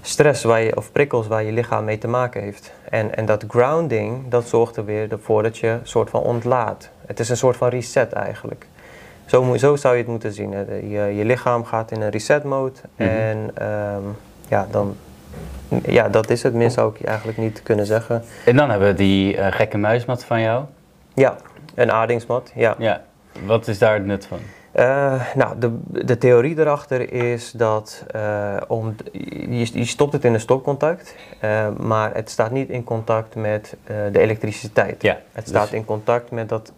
stress 0.00 0.44
waar 0.44 0.60
je, 0.60 0.76
of 0.76 0.92
prikkels 0.92 1.26
waar 1.26 1.42
je 1.42 1.52
lichaam 1.52 1.84
mee 1.84 1.98
te 1.98 2.08
maken 2.08 2.42
heeft. 2.42 2.72
En, 2.90 3.16
en 3.16 3.26
dat 3.26 3.44
grounding, 3.48 4.28
dat 4.28 4.48
zorgt 4.48 4.76
er 4.76 4.84
weer 4.84 5.08
voor 5.20 5.42
dat 5.42 5.58
je 5.58 5.68
een 5.68 5.80
soort 5.82 6.10
van 6.10 6.20
ontlaat. 6.20 6.90
Het 7.06 7.20
is 7.20 7.28
een 7.28 7.36
soort 7.36 7.56
van 7.56 7.68
reset 7.68 8.12
eigenlijk. 8.12 8.66
Zo, 9.24 9.56
zo 9.56 9.76
zou 9.76 9.94
je 9.94 10.00
het 10.00 10.10
moeten 10.10 10.32
zien. 10.32 10.50
Je, 10.90 11.14
je 11.16 11.24
lichaam 11.24 11.64
gaat 11.64 11.90
in 11.90 12.00
een 12.00 12.10
reset 12.10 12.44
mode 12.44 12.78
mhm. 12.96 13.08
en 13.08 13.50
ehm, 13.54 14.02
ja, 14.48 14.66
dan, 14.70 14.96
ja, 15.82 16.08
dat 16.08 16.30
is 16.30 16.42
het. 16.42 16.54
Meer 16.54 16.70
zou 16.70 16.94
ik 16.94 17.06
eigenlijk 17.06 17.38
niet 17.38 17.62
kunnen 17.62 17.86
zeggen. 17.86 18.22
En 18.44 18.56
dan 18.56 18.70
hebben 18.70 18.88
we 18.88 18.94
die 18.94 19.36
uh, 19.36 19.46
gekke 19.50 19.78
muismat 19.78 20.24
van 20.24 20.40
jou. 20.40 20.64
Ja, 21.14 21.36
een 21.74 21.92
aardingsmat, 21.92 22.52
ja. 22.54 22.74
ja. 22.78 23.02
Wat 23.44 23.68
is 23.68 23.78
daar 23.78 23.94
het 23.94 24.06
nut 24.06 24.26
van? 24.26 24.38
Uh, 24.76 25.34
nou, 25.34 25.58
de, 25.58 25.78
de 26.04 26.18
theorie 26.18 26.58
erachter 26.58 27.12
is 27.12 27.50
dat 27.50 28.04
uh, 28.16 28.56
om, 28.68 28.94
je, 29.12 29.78
je, 29.78 29.84
stopt 29.84 30.12
het 30.12 30.24
in 30.24 30.34
een 30.34 30.40
stopcontact, 30.40 31.14
uh, 31.44 31.68
maar 31.78 32.14
het 32.14 32.30
staat 32.30 32.50
niet 32.50 32.68
in 32.68 32.84
contact 32.84 33.34
met 33.34 33.76
de 34.12 34.18
elektriciteit. 34.18 35.02
Ja, 35.02 35.18
het 35.32 35.48
staat 35.48 35.70
dus 35.70 35.78
in 35.78 35.84
contact 35.84 36.30
met 36.30 36.48
dat 36.48 36.72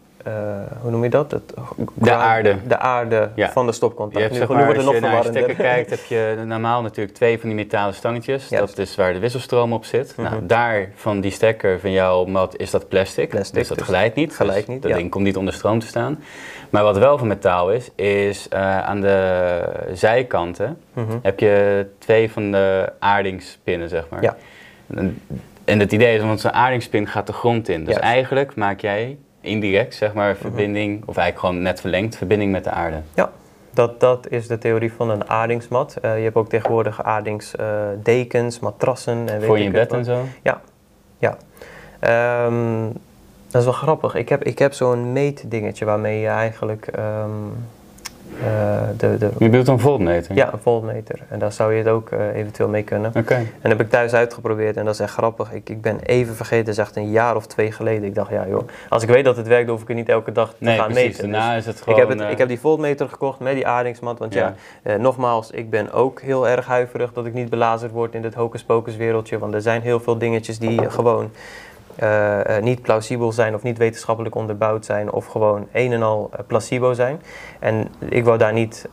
hoe 0.80 0.90
noem 0.90 1.02
je 1.02 1.10
dat? 1.10 1.30
Het, 1.30 1.54
de 1.94 2.12
aarde. 2.12 2.56
De 2.66 2.78
aarde 2.78 3.30
van 3.36 3.66
de 3.66 3.72
stopcontact. 3.72 4.14
Je 4.14 4.20
hebt, 4.20 4.32
nu, 4.32 4.38
zeg 4.38 4.48
maar, 4.48 4.76
als 4.76 4.94
je 4.94 5.00
naar 5.00 5.16
je 5.16 5.22
stekker 5.22 5.54
kijkt, 5.70 5.90
heb 5.90 6.04
je 6.04 6.42
normaal 6.46 6.82
natuurlijk 6.82 7.16
twee 7.16 7.38
van 7.38 7.48
die 7.48 7.58
metalen 7.58 7.94
stangetjes. 7.94 8.48
Dat 8.48 8.78
is 8.78 8.96
waar 8.96 9.12
de 9.12 9.18
wisselstroom 9.18 9.72
op 9.72 9.84
zit. 9.84 10.14
Mm 10.16 10.24
-hmm. 10.24 10.34
nou, 10.34 10.46
daar 10.46 10.90
van 10.94 11.20
die 11.20 11.30
stekker 11.30 11.80
van 11.80 11.92
jouw 11.92 12.24
mat 12.24 12.56
is 12.56 12.70
dat 12.70 12.88
plastic. 12.88 13.28
plastic 13.28 13.54
dus 13.54 13.68
dat 13.68 13.78
dus 13.78 13.86
glijdt 13.86 14.14
niet. 14.14 14.34
Glijdt 14.34 14.54
dus 14.54 14.66
niet, 14.66 14.82
Dat 14.82 14.92
ding 14.92 15.10
komt 15.10 15.24
niet 15.24 15.36
onder 15.36 15.54
stroom 15.54 15.78
te 15.78 15.86
staan. 15.86 16.22
Maar 16.70 16.82
wat 16.82 16.98
wel 16.98 17.18
van 17.18 17.26
metaal 17.26 17.72
is, 17.72 17.90
is 17.94 18.48
uh, 18.52 18.78
aan 18.78 19.00
de 19.00 19.60
zijkanten 19.92 20.78
mm 20.92 21.06
-hmm. 21.08 21.18
heb 21.22 21.40
je 21.40 21.86
twee 21.98 22.30
van 22.30 22.50
de 22.50 22.92
aardingspinnen, 22.98 23.88
zeg 23.88 24.08
maar. 24.08 24.22
Ja. 24.22 24.36
En 25.64 25.80
het 25.80 25.92
idee 25.92 26.16
is, 26.16 26.22
want 26.22 26.40
zo'n 26.40 26.52
aardingspin 26.52 27.06
gaat 27.06 27.26
de 27.26 27.32
grond 27.32 27.68
in. 27.68 27.84
Dus 27.84 27.96
eigenlijk 27.96 28.54
maak 28.54 28.80
jij 28.80 29.18
indirect, 29.40 29.94
zeg 29.94 30.12
maar, 30.14 30.30
mhm. 30.30 30.40
verbinding, 30.40 31.02
of 31.06 31.16
eigenlijk 31.16 31.38
gewoon 31.38 31.62
net 31.62 31.80
verlengd, 31.80 32.16
verbinding 32.16 32.52
met 32.52 32.64
de 32.64 32.70
aarde. 32.70 33.00
Ja, 33.14 33.30
dat, 33.70 34.00
dat 34.00 34.28
is 34.28 34.46
de 34.46 34.58
theorie 34.58 34.92
van 34.92 35.10
een 35.10 35.28
aardingsmat. 35.28 35.96
Uh, 36.04 36.16
je 36.16 36.22
hebt 36.22 36.36
ook 36.36 36.48
tegenwoordig 36.48 37.02
aardingsdekens, 37.02 38.58
matrassen. 38.58 39.28
En 39.28 39.38
weet 39.38 39.44
Voor 39.44 39.58
je 39.58 39.70
bed 39.70 39.92
en 39.92 40.04
zo? 40.04 40.24
Ja, 40.42 40.60
ja. 41.18 41.36
Um, 42.46 42.92
dat 43.50 43.60
is 43.60 43.64
wel 43.64 43.72
grappig. 43.72 44.14
Ik 44.14 44.28
heb, 44.28 44.44
ik 44.44 44.58
heb 44.58 44.72
zo'n 44.72 45.12
meetdingetje 45.12 45.84
waarmee 45.84 46.20
je 46.20 46.26
eigenlijk 46.26 46.86
um, 46.96 47.02
uh, 47.02 47.52
de, 48.96 49.18
de, 49.18 49.30
je 49.38 49.48
bedoelt 49.48 49.68
een 49.68 49.78
voltmeter? 49.78 50.34
Ja, 50.34 50.52
een 50.52 50.58
voltmeter. 50.58 51.18
En 51.28 51.38
daar 51.38 51.52
zou 51.52 51.72
je 51.72 51.78
het 51.78 51.88
ook 51.88 52.10
uh, 52.10 52.34
eventueel 52.34 52.68
mee 52.68 52.82
kunnen. 52.82 53.12
Oké. 53.16 53.34
En 53.34 53.48
dat 53.60 53.70
heb 53.70 53.80
ik 53.80 53.90
thuis 53.90 54.14
uitgeprobeerd 54.14 54.76
en 54.76 54.84
dat 54.84 54.94
is 54.94 55.00
echt 55.00 55.12
grappig. 55.12 55.52
Ik, 55.52 55.68
ik 55.68 55.80
ben 55.80 56.00
even 56.00 56.34
vergeten, 56.34 56.64
dat 56.64 56.74
is 56.74 56.80
echt 56.80 56.96
een 56.96 57.10
jaar 57.10 57.36
of 57.36 57.46
twee 57.46 57.72
geleden. 57.72 58.04
Ik 58.04 58.14
dacht, 58.14 58.30
ja 58.30 58.46
joh, 58.48 58.68
als 58.88 59.02
ik 59.02 59.08
weet 59.08 59.24
dat 59.24 59.36
het 59.36 59.46
werkt, 59.46 59.68
hoef 59.68 59.82
ik 59.82 59.88
het 59.88 59.96
niet 59.96 60.08
elke 60.08 60.32
dag 60.32 60.54
te 60.58 60.70
gaan 60.70 60.92
precies. 60.92 61.04
meten. 61.04 61.30
Daarna 61.30 61.54
dus 61.54 61.58
is 61.58 61.66
het 61.66 61.80
gewoon... 61.82 62.00
Ik 62.00 62.08
heb, 62.08 62.18
het, 62.18 62.30
ik 62.30 62.38
heb 62.38 62.48
die 62.48 62.60
voltmeter 62.60 63.08
gekocht 63.08 63.40
met 63.40 63.54
die 63.54 63.66
aardingsmat. 63.66 64.18
Want 64.18 64.34
ja, 64.34 64.54
ja 64.84 64.96
nogmaals, 64.96 65.50
ik 65.50 65.70
ben 65.70 65.92
ook 65.92 66.20
heel 66.20 66.48
erg 66.48 66.66
huiverig 66.66 67.12
dat 67.12 67.26
ik 67.26 67.34
niet 67.34 67.50
belazerd 67.50 67.92
word 67.92 68.14
in 68.14 68.22
dit 68.22 68.34
hocus 68.34 68.64
pocus 68.64 68.96
wereldje. 68.96 69.38
Want 69.38 69.54
er 69.54 69.62
zijn 69.62 69.82
heel 69.82 70.00
veel 70.00 70.18
dingetjes 70.18 70.58
die 70.58 70.90
gewoon 70.90 71.30
uh, 72.02 72.58
niet 72.60 72.82
plausibel 72.82 73.32
zijn 73.32 73.54
of 73.54 73.62
niet 73.62 73.78
wetenschappelijk 73.78 74.34
onderbouwd 74.34 74.84
zijn 74.84 75.12
of 75.12 75.26
gewoon 75.26 75.68
een 75.72 75.92
en 75.92 76.02
al 76.02 76.30
uh, 76.32 76.38
placebo 76.46 76.92
zijn. 76.92 77.22
En 77.58 77.88
ik 78.08 78.24
wou 78.24 78.38
daar 78.38 78.52
niet 78.52 78.88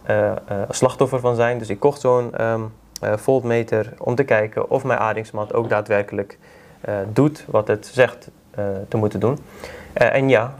slachtoffer 0.69 1.19
van 1.19 1.35
zijn, 1.35 1.57
dus 1.57 1.69
ik 1.69 1.79
kocht 1.79 2.01
zo'n 2.01 2.31
um, 2.41 2.73
voltmeter 3.01 3.93
om 3.97 4.15
te 4.15 4.23
kijken 4.23 4.69
of 4.69 4.83
mijn 4.83 4.99
aardingsmat 4.99 5.53
ook 5.53 5.69
daadwerkelijk 5.69 6.37
doet 7.13 7.45
wat 7.47 7.67
het 7.67 7.89
zegt 7.93 8.29
te 8.87 8.97
moeten 8.97 9.19
doen. 9.19 9.39
en 9.93 10.29
ja, 10.29 10.53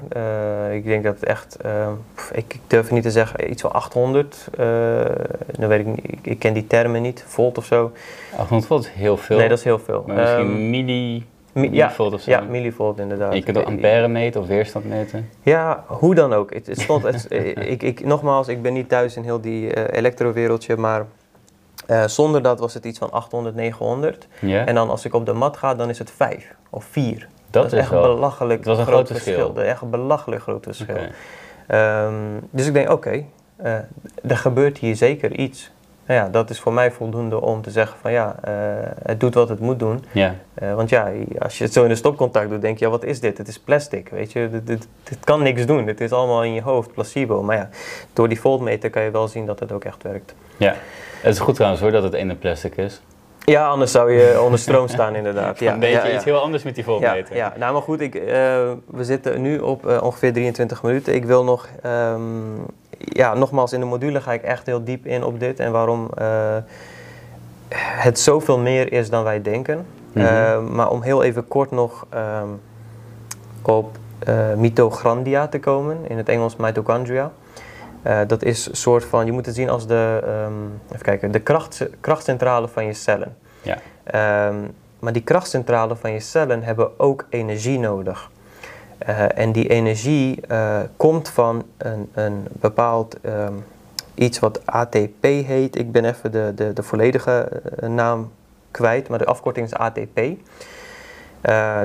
ik 0.72 0.84
denk 0.84 1.04
dat 1.04 1.14
het 1.14 1.26
echt, 1.26 1.58
ik, 2.32 2.54
ik, 2.54 2.60
durf 2.68 2.92
niet 2.92 3.04
te 3.04 3.12
zeggen, 3.12 3.52
iets 3.52 3.62
van 3.62 3.74
800. 3.74 4.48
dan 5.58 5.68
weet 5.68 5.88
ik, 5.88 5.98
ik, 6.02 6.20
ik, 6.22 6.40
ken 6.40 6.54
die 6.54 6.68
termen 6.68 7.02
niet, 7.02 7.24
volt 7.28 7.58
of 7.58 7.66
zo. 7.66 7.92
800 8.32 8.68
volt 8.68 8.84
is 8.84 8.92
heel 8.92 9.18
veel. 9.18 9.38
Nee, 9.38 9.50
dat 9.50 9.58
is 9.58 9.64
heel 9.64 9.80
veel. 9.80 10.04
Maar 10.08 10.16
misschien 10.16 10.46
um, 10.46 10.70
milli 10.70 11.26
millivolt 11.56 12.14
of 12.14 12.22
zo. 12.22 12.32
Ja, 12.32 12.42
millivolt 12.42 13.00
inderdaad. 13.00 13.32
En 13.32 13.38
je 13.38 13.44
kunt 13.44 13.58
ook 13.58 13.66
ampère 13.66 14.08
meten 14.08 14.42
of 14.42 14.48
weerstand 14.48 14.86
meten? 14.86 15.30
Ja, 15.42 15.84
hoe 15.88 16.16
dan 16.16 16.34
ook. 16.34 16.54
Het, 16.54 16.70
stond, 16.72 17.04
het, 17.04 17.28
ik, 17.60 17.84
ik, 17.84 18.06
nogmaals, 18.06 18.48
ik 18.48 18.62
ben 18.62 18.74
niet 18.74 18.90
thuis 18.90 19.16
in 19.16 19.24
heel 19.24 19.42
die 19.42 19.76
uh, 19.76 19.84
elektrowereldje, 19.92 20.78
maar 20.78 21.06
uh, 21.88 22.08
zonder 22.08 22.42
dat 22.42 22.60
was 22.60 22.74
het 22.74 22.86
iets 22.86 23.00
van 23.00 23.12
800, 23.12 23.56
900. 23.56 24.28
Ja. 24.40 24.66
En 24.66 24.76
dan 24.76 24.90
als 24.90 25.06
ik 25.06 25.14
op 25.14 25.26
de 25.26 25.34
mat 25.34 25.58
ga, 25.58 25.76
dan 25.76 25.90
is 25.90 26.00
het 26.00 26.12
5 26.12 26.56
of 26.70 26.86
4. 26.86 27.28
Dat, 27.50 27.64
dat 27.64 27.74
is 27.74 27.80
echt 27.80 27.90
wel, 27.90 28.16
belachelijk 28.16 28.64
dat 28.64 28.78
was 28.78 28.86
een 28.86 28.94
groot 28.94 29.08
verschil. 29.08 29.34
verschil. 29.34 29.64
Echt 29.64 29.82
een 29.82 29.90
belachelijk 29.90 30.42
groot 30.42 30.64
verschil. 30.64 30.96
Okay. 31.68 32.06
Um, 32.06 32.40
dus 32.50 32.68
ik 32.68 32.74
denk, 32.74 32.90
oké, 32.90 33.08
okay, 33.08 33.26
uh, 33.64 34.32
er 34.32 34.38
gebeurt 34.38 34.78
hier 34.78 34.96
zeker 34.96 35.32
iets. 35.32 35.72
Nou 36.06 36.20
ja, 36.20 36.30
dat 36.30 36.50
is 36.50 36.60
voor 36.60 36.74
mij 36.74 36.92
voldoende 36.92 37.42
om 37.42 37.62
te 37.62 37.72
zeggen 37.72 37.98
van 38.02 38.12
ja, 38.12 38.36
uh, 38.48 38.54
het 39.04 39.20
doet 39.20 39.34
wat 39.34 39.50
het 39.50 39.60
moet 39.60 39.80
doen. 39.80 40.06
Ja. 40.12 40.36
Uh, 40.64 40.74
want 40.74 40.90
ja, 40.90 41.12
als 41.40 41.58
je 41.58 41.64
het 41.64 41.74
zo 41.74 41.84
in 41.84 41.90
de 41.90 41.96
stopcontact 41.96 42.50
doet, 42.50 42.62
denk 42.62 42.80
je, 42.80 42.86
ja, 42.86 42.92
wat 42.92 43.04
is 43.04 43.20
dit? 43.20 43.38
Het 43.38 43.48
is 43.48 43.60
plastic, 43.60 44.10
weet 44.10 44.32
je. 44.32 44.50
Dit, 44.50 44.68
dit, 44.68 44.88
dit 45.04 45.20
kan 45.24 45.44
niks 45.44 45.66
doen. 45.66 45.88
Het 45.88 46.02
is 46.02 46.12
allemaal 46.12 46.44
in 46.44 46.54
je 46.54 46.62
hoofd, 46.62 46.94
placebo. 46.94 47.44
Maar 47.44 47.58
ja, 47.58 47.70
door 48.14 48.28
die 48.28 48.40
voltmeter 48.40 48.90
kan 48.90 49.04
je 49.04 49.12
wel 49.12 49.28
zien 49.28 49.46
dat 49.46 49.60
het 49.60 49.72
ook 49.72 49.84
echt 49.84 50.04
werkt. 50.04 50.36
Ja, 50.58 50.76
het 51.22 51.34
is 51.34 51.40
goed 51.40 51.56
trouwens 51.56 51.82
hoor 51.82 51.92
dat 51.92 52.04
het 52.04 52.14
ene 52.14 52.36
plastic 52.36 52.78
is. 52.78 53.02
Ja, 53.46 53.68
anders 53.68 53.92
zou 53.92 54.12
je 54.12 54.36
onder 54.46 54.60
stroom 54.60 54.88
staan 54.88 55.16
inderdaad. 55.16 55.60
Ja, 55.60 55.74
een 55.74 55.80
beetje 55.80 56.14
iets 56.14 56.24
heel 56.24 56.40
anders 56.40 56.64
met 56.64 56.76
die 56.76 56.84
voltmeter. 56.84 57.36
Ja, 57.36 57.46
ja. 57.46 57.60
nou 57.60 57.74
maar 57.74 57.82
goed, 57.82 58.02
ik, 58.02 58.16
uh, 58.16 58.24
we 58.86 59.04
zitten 59.04 59.42
nu 59.42 59.60
op 59.60 59.86
ongeveer 60.02 60.34
23 60.34 60.84
minuten. 60.84 61.14
Ik 61.16 61.26
wil 61.26 61.44
nog 61.44 61.70
um, 61.86 62.66
ja, 62.98 63.34
nogmaals, 63.34 63.74
in 63.74 63.80
de 63.80 63.86
module 63.86 64.22
ga 64.22 64.34
ik 64.34 64.44
echt 64.44 64.66
heel 64.66 64.84
diep 64.84 65.06
in 65.06 65.24
op 65.24 65.40
dit 65.40 65.60
en 65.60 65.72
waarom 65.72 66.10
uh, 66.20 66.56
het 67.78 68.20
zoveel 68.20 68.60
meer 68.60 68.92
is 68.92 69.10
dan 69.10 69.24
wij 69.24 69.42
denken. 69.42 69.86
Mm 70.14 70.26
-hmm. 70.26 70.76
maar 70.76 70.90
om 70.90 71.02
heel 71.02 71.24
even 71.24 71.48
kort 71.48 71.72
nog 71.72 72.06
um, 72.14 72.62
op 73.62 73.98
uh, 74.28 74.54
mitograndia 74.54 75.48
te 75.48 75.60
komen, 75.60 75.98
in 76.08 76.18
het 76.18 76.30
Engels 76.30 76.56
mitochondria. 76.56 77.32
dat 78.28 78.44
is 78.44 78.66
een 78.68 78.76
soort 78.76 79.06
van, 79.06 79.26
je 79.26 79.32
moet 79.32 79.46
het 79.46 79.56
zien 79.56 79.70
als 79.70 79.88
de, 79.88 80.22
um, 80.46 80.80
even 80.88 81.02
kijken, 81.02 81.32
de 81.32 81.40
kracht, 81.40 81.88
krachtcentrale 82.00 82.68
van 82.68 82.86
je 82.86 82.94
cellen. 82.94 83.36
Ja. 83.62 83.78
maar 85.00 85.14
die 85.14 85.24
krachtcentrale 85.24 85.96
van 85.96 86.12
je 86.12 86.20
cellen 86.20 86.64
hebben 86.64 87.00
ook 87.00 87.26
energie 87.30 87.80
nodig. 87.80 88.30
Uh, 89.08 89.38
en 89.38 89.52
die 89.52 89.68
energie 89.68 90.40
uh, 90.52 90.80
komt 90.98 91.30
van 91.30 91.64
een, 91.78 92.10
een 92.14 92.48
bepaald 92.52 93.18
um, 93.26 93.64
iets 94.14 94.40
wat 94.40 94.66
ATP 94.66 95.22
heet. 95.22 95.78
Ik 95.78 95.92
ben 95.92 96.06
even 96.06 96.32
de, 96.32 96.52
de, 96.56 96.74
de 96.74 96.84
volledige 96.84 97.62
uh, 97.84 97.90
naam 97.90 98.32
kwijt, 98.72 99.08
maar 99.08 99.20
de 99.20 99.26
afkorting 99.26 99.66
is 99.66 99.74
ATP. 99.74 100.20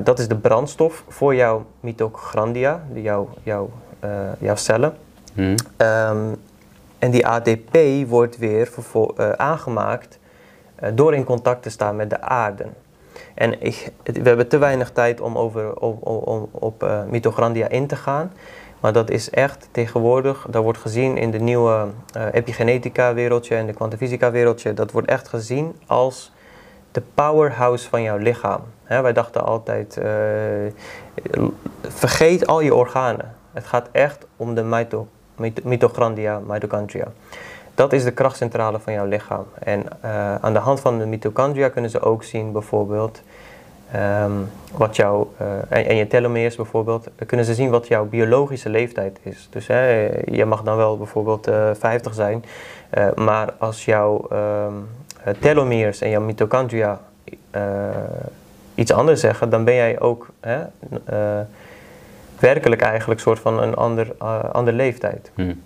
dat 0.05 0.19
is 0.19 0.29
de 0.29 0.37
brandstof 0.37 1.05
voor 1.09 1.35
jouw 1.35 1.65
mitochondria, 1.81 2.83
jouw, 2.93 3.29
jouw, 3.43 3.71
jouw 4.39 4.57
cellen. 4.57 4.95
Hmm. 5.35 5.55
Um, 5.77 6.37
en 6.99 7.11
die 7.11 7.27
ATP 7.27 7.77
wordt 8.07 8.39
weer 8.39 8.71
aangemaakt 9.37 10.19
door 10.95 11.15
in 11.15 11.25
contact 11.25 11.63
te 11.63 11.71
staan 11.71 11.97
met 11.97 12.11
de 12.11 12.21
aarde. 12.21 12.67
En 13.35 13.63
ik, 13.63 13.93
we 14.03 14.29
hebben 14.29 14.49
te 14.49 14.59
weinig 14.59 14.91
tijd 14.91 15.21
om, 15.21 15.39
over, 15.39 15.77
op, 15.77 16.07
op, 16.07 16.49
op 16.51 16.83
uh, 16.83 17.03
mitochondria 17.05 17.69
in 17.69 17.87
te 17.87 17.97
gaan. 17.97 18.33
Maar 18.81 18.93
dat 18.93 19.11
is 19.11 19.31
echt 19.31 19.69
tegenwoordig, 19.71 20.47
dat 20.51 20.63
wordt 20.63 20.79
gezien 20.79 21.17
in 21.17 21.31
de 21.31 21.39
nieuwe 21.39 21.87
uh, 22.17 22.23
epigenetica 22.33 23.15
wereldje 23.15 23.57
en 23.57 23.67
de 23.67 23.73
kwantumfysica 23.73 24.31
wereldje. 24.31 24.75
Dat 24.75 24.93
wordt 24.93 25.09
echt 25.09 25.29
gezien 25.29 25.77
als 25.87 26.33
de 26.93 27.03
powerhouse 27.15 27.89
van 27.89 28.03
jouw 28.03 28.17
lichaam. 28.17 28.61
wij 28.87 29.13
dachten 29.13 29.45
altijd, 29.45 29.97
uh, 29.97 30.05
vergeet 31.83 32.47
al 32.47 32.61
je 32.61 32.75
organen. 32.75 33.35
Het 33.53 33.67
gaat 33.67 33.89
echt 33.93 34.27
om 34.37 34.55
de 34.55 34.63
mito, 34.63 35.09
mitochondria, 35.63 36.39
mitochondria. 36.39 37.07
Dat 37.81 37.93
is 37.93 38.05
de 38.05 38.11
krachtcentrale 38.11 38.79
van 38.79 38.93
jouw 38.93 39.07
lichaam. 39.07 39.45
En 39.59 39.85
uh, 40.05 40.35
aan 40.35 40.53
de 40.53 40.59
hand 40.59 40.81
van 40.81 40.99
de 40.99 41.07
mitochondria 41.07 41.69
kunnen 41.69 41.91
ze 41.91 42.01
ook 42.01 42.25
zien 42.25 42.53
bijvoorbeeld 42.53 43.23
um, 43.95 44.49
wat 44.77 44.97
jouw, 44.97 45.33
uh, 45.41 45.89
en, 45.89 45.97
je 45.97 46.07
telomeres 46.07 46.57
bijvoorbeeld, 46.57 47.09
kunnen 47.27 47.47
ze 47.47 47.55
zien 47.55 47.71
wat 47.71 47.89
jouw 47.89 48.05
biologische 48.05 48.69
leeftijd 48.69 49.19
is. 49.23 49.49
Dus 49.51 49.67
hè, 49.67 50.09
je 50.25 50.45
mag 50.45 50.63
dan 50.63 50.77
wel 50.77 50.97
bijvoorbeeld 50.97 51.49
uh, 51.49 51.71
50 51.73 52.15
zijn, 52.15 52.45
maar 53.15 53.53
als 53.59 53.85
jouw 53.85 54.29
um, 54.33 54.89
telomeres 55.39 56.01
en 56.01 56.11
jouw 56.11 56.23
mitochondria 56.23 57.01
iets 58.75 58.93
anders 58.93 59.21
zeggen, 59.21 59.51
dan 59.51 59.65
ben 59.65 59.75
jij 59.75 60.01
ook 60.01 60.29
hè, 60.41 60.59
werkelijk 62.39 62.83
eigenlijk 62.83 63.21
soort 63.21 63.39
van 63.39 63.63
een 63.63 63.75
ander, 63.75 64.15
ander 64.53 64.73
leeftijd. 64.73 65.31
Hmm. 65.35 65.63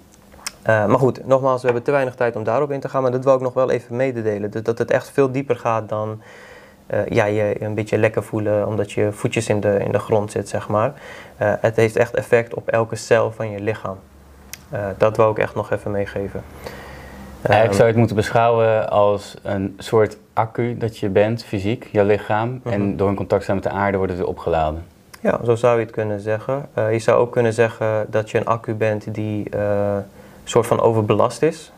Uh, 0.67 0.87
maar 0.87 0.99
goed, 0.99 1.27
nogmaals, 1.27 1.61
we 1.61 1.67
hebben 1.67 1.85
te 1.85 1.91
weinig 1.91 2.15
tijd 2.15 2.37
om 2.37 2.45
daarop 2.45 2.71
in 2.71 2.81
te 2.81 2.89
gaan, 2.89 3.03
maar 3.03 3.11
dat 3.11 3.25
wil 3.25 3.35
ik 3.35 3.41
nog 3.41 3.55
wel 3.55 3.71
even 3.71 3.97
mededelen. 3.97 4.51
Dus 4.51 4.63
dat 4.63 4.79
het 4.79 4.91
echt 4.91 5.11
veel 5.11 5.33
dieper 5.33 5.57
gaat 5.57 5.89
dan 5.89 6.23
uh, 6.91 7.07
ja, 7.07 7.25
je 7.25 7.63
een 7.63 7.75
beetje 7.75 7.99
lekker 7.99 8.23
voelen 8.23 8.67
omdat 8.67 8.93
je 8.93 9.13
voetjes 9.13 9.49
in 9.49 9.61
de, 9.61 9.79
in 9.79 9.93
de 9.93 9.99
grond 9.99 10.31
zit, 10.31 10.49
zeg 10.49 10.69
maar. 10.69 10.93
Uh, 11.43 11.53
het 11.61 11.77
heeft 11.77 11.97
echt 11.97 12.15
effect 12.15 12.55
op 12.55 12.69
elke 12.69 12.97
cel 12.97 13.33
van 13.33 13.51
je 13.51 13.61
lichaam. 13.61 13.99
dat 14.97 15.17
wil 15.17 15.31
ik 15.31 15.39
echt 15.39 15.55
nog 15.55 15.71
even 15.71 15.91
meegeven. 15.91 16.43
Eigenlijk 17.43 17.75
zou 17.75 17.83
je 17.83 17.89
het 17.89 17.97
moeten 17.97 18.17
beschouwen 18.17 18.91
als 18.91 19.35
een 19.43 19.75
soort 19.79 20.17
accu 20.33 20.77
dat 20.77 20.99
je 20.99 21.09
bent, 21.09 21.45
fysiek, 21.45 21.89
je 21.93 22.05
lichaam. 22.05 22.61
En 22.65 22.89
mhm. 22.89 22.97
door 22.97 23.09
in 23.09 23.15
contact 23.15 23.43
staan 23.43 23.55
met 23.55 23.65
de 23.65 23.71
aarde 23.71 23.97
wordt 23.97 24.13
het 24.13 24.21
weer 24.21 24.31
opgeladen. 24.31 24.85
Ja, 25.21 25.41
zo 25.45 25.55
zou 25.55 25.79
je 25.79 25.85
het 25.85 25.95
kunnen 25.95 26.21
zeggen. 26.21 26.69
je 26.91 26.99
zou 26.99 27.19
ook 27.19 27.33
kunnen 27.33 27.53
zeggen 27.53 28.07
dat 28.09 28.31
je 28.31 28.39
een 28.39 28.47
accu 28.47 28.75
bent 28.75 29.15
die 29.15 29.49
soort 30.45 30.67
van 30.67 30.81
overbelast 30.81 31.43
is. 31.43 31.73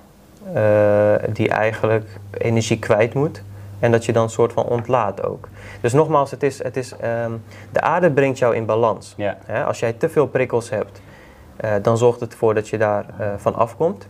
Uh, 0.55 1.15
die 1.33 1.49
eigenlijk 1.49 2.09
energie 2.39 2.79
kwijt 2.79 3.15
moet. 3.15 3.43
En 3.79 3.91
dat 3.91 4.05
je 4.05 4.13
dan 4.13 4.23
een 4.23 4.31
soort 4.31 4.53
van 4.53 4.65
ontlaat 4.65 5.23
ook. 5.23 5.49
Dus 5.81 5.93
nogmaals, 5.93 6.31
het 6.31 6.43
is, 6.43 6.63
het 6.63 6.77
is, 6.77 6.93
um, 6.93 7.43
de 7.73 7.81
aarde 7.81 8.11
brengt 8.11 8.39
jou 8.39 8.55
in 8.55 8.67
balans. 8.67 9.15
Yeah. 9.17 9.67
als 9.67 9.79
jij 9.79 9.93
te 9.93 10.09
veel 10.09 10.27
prikkels 10.27 10.71
hebt, 10.71 11.01
uh, 11.65 11.75
dan 11.83 11.99
zorgt 11.99 12.21
het 12.21 12.33
ervoor 12.33 12.55
dat 12.55 12.69
je 12.69 12.79
daar 12.79 13.05
uh, 13.21 13.27
van 13.37 13.55
afkomt. 13.55 14.09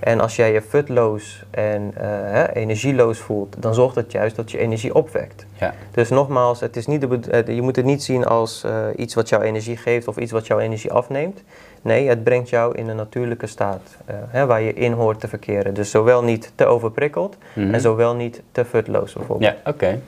En 0.00 0.20
als 0.20 0.36
jij 0.36 0.52
je 0.52 0.62
futloos 0.62 1.44
en 1.50 1.94
uh, 2.00 2.42
energieloos 2.52 3.18
voelt, 3.18 3.56
dan 3.58 3.74
zorgt 3.74 3.94
het 3.94 4.12
juist 4.12 4.36
dat 4.36 4.50
je 4.50 4.58
energie 4.58 4.94
opwekt. 4.94 5.46
Ja. 5.58 5.74
Dus 5.90 6.08
nogmaals, 6.08 6.60
het 6.60 6.76
is 6.76 6.86
niet 6.86 7.00
de, 7.00 7.54
je 7.54 7.62
moet 7.62 7.76
het 7.76 7.84
niet 7.84 8.02
zien 8.02 8.26
als 8.26 8.62
uh, 8.66 8.86
iets 8.96 9.14
wat 9.14 9.28
jouw 9.28 9.40
energie 9.40 9.76
geeft 9.76 10.08
of 10.08 10.16
iets 10.16 10.32
wat 10.32 10.46
jouw 10.46 10.58
energie 10.58 10.92
afneemt. 10.92 11.42
Nee, 11.82 12.08
het 12.08 12.24
brengt 12.24 12.48
jou 12.48 12.76
in 12.76 12.88
een 12.88 12.96
natuurlijke 12.96 13.46
staat 13.46 13.96
uh, 14.10 14.14
hè, 14.28 14.46
waar 14.46 14.62
je 14.62 14.72
in 14.72 14.92
hoort 14.92 15.20
te 15.20 15.28
verkeren. 15.28 15.74
Dus 15.74 15.90
zowel 15.90 16.22
niet 16.22 16.52
te 16.54 16.66
overprikkeld 16.66 17.36
mm 17.52 17.74
en 17.74 17.80
zowel 17.80 18.14
niet 18.14 18.42
te 18.52 18.64
futloos 18.64 19.12
bijvoorbeeld. 19.12 19.52
Ja, 19.64 19.70
oké. 19.70 20.00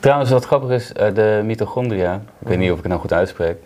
Trouwens, 0.00 0.30
wat 0.30 0.44
grappig 0.44 0.70
is, 0.70 0.92
de 1.14 1.40
mitochondria, 1.44 2.22
ik 2.38 2.48
weet 2.48 2.58
niet 2.58 2.70
of 2.70 2.76
ik 2.76 2.82
het 2.82 2.88
nou 2.88 3.00
goed 3.00 3.12
uitspreek, 3.12 3.56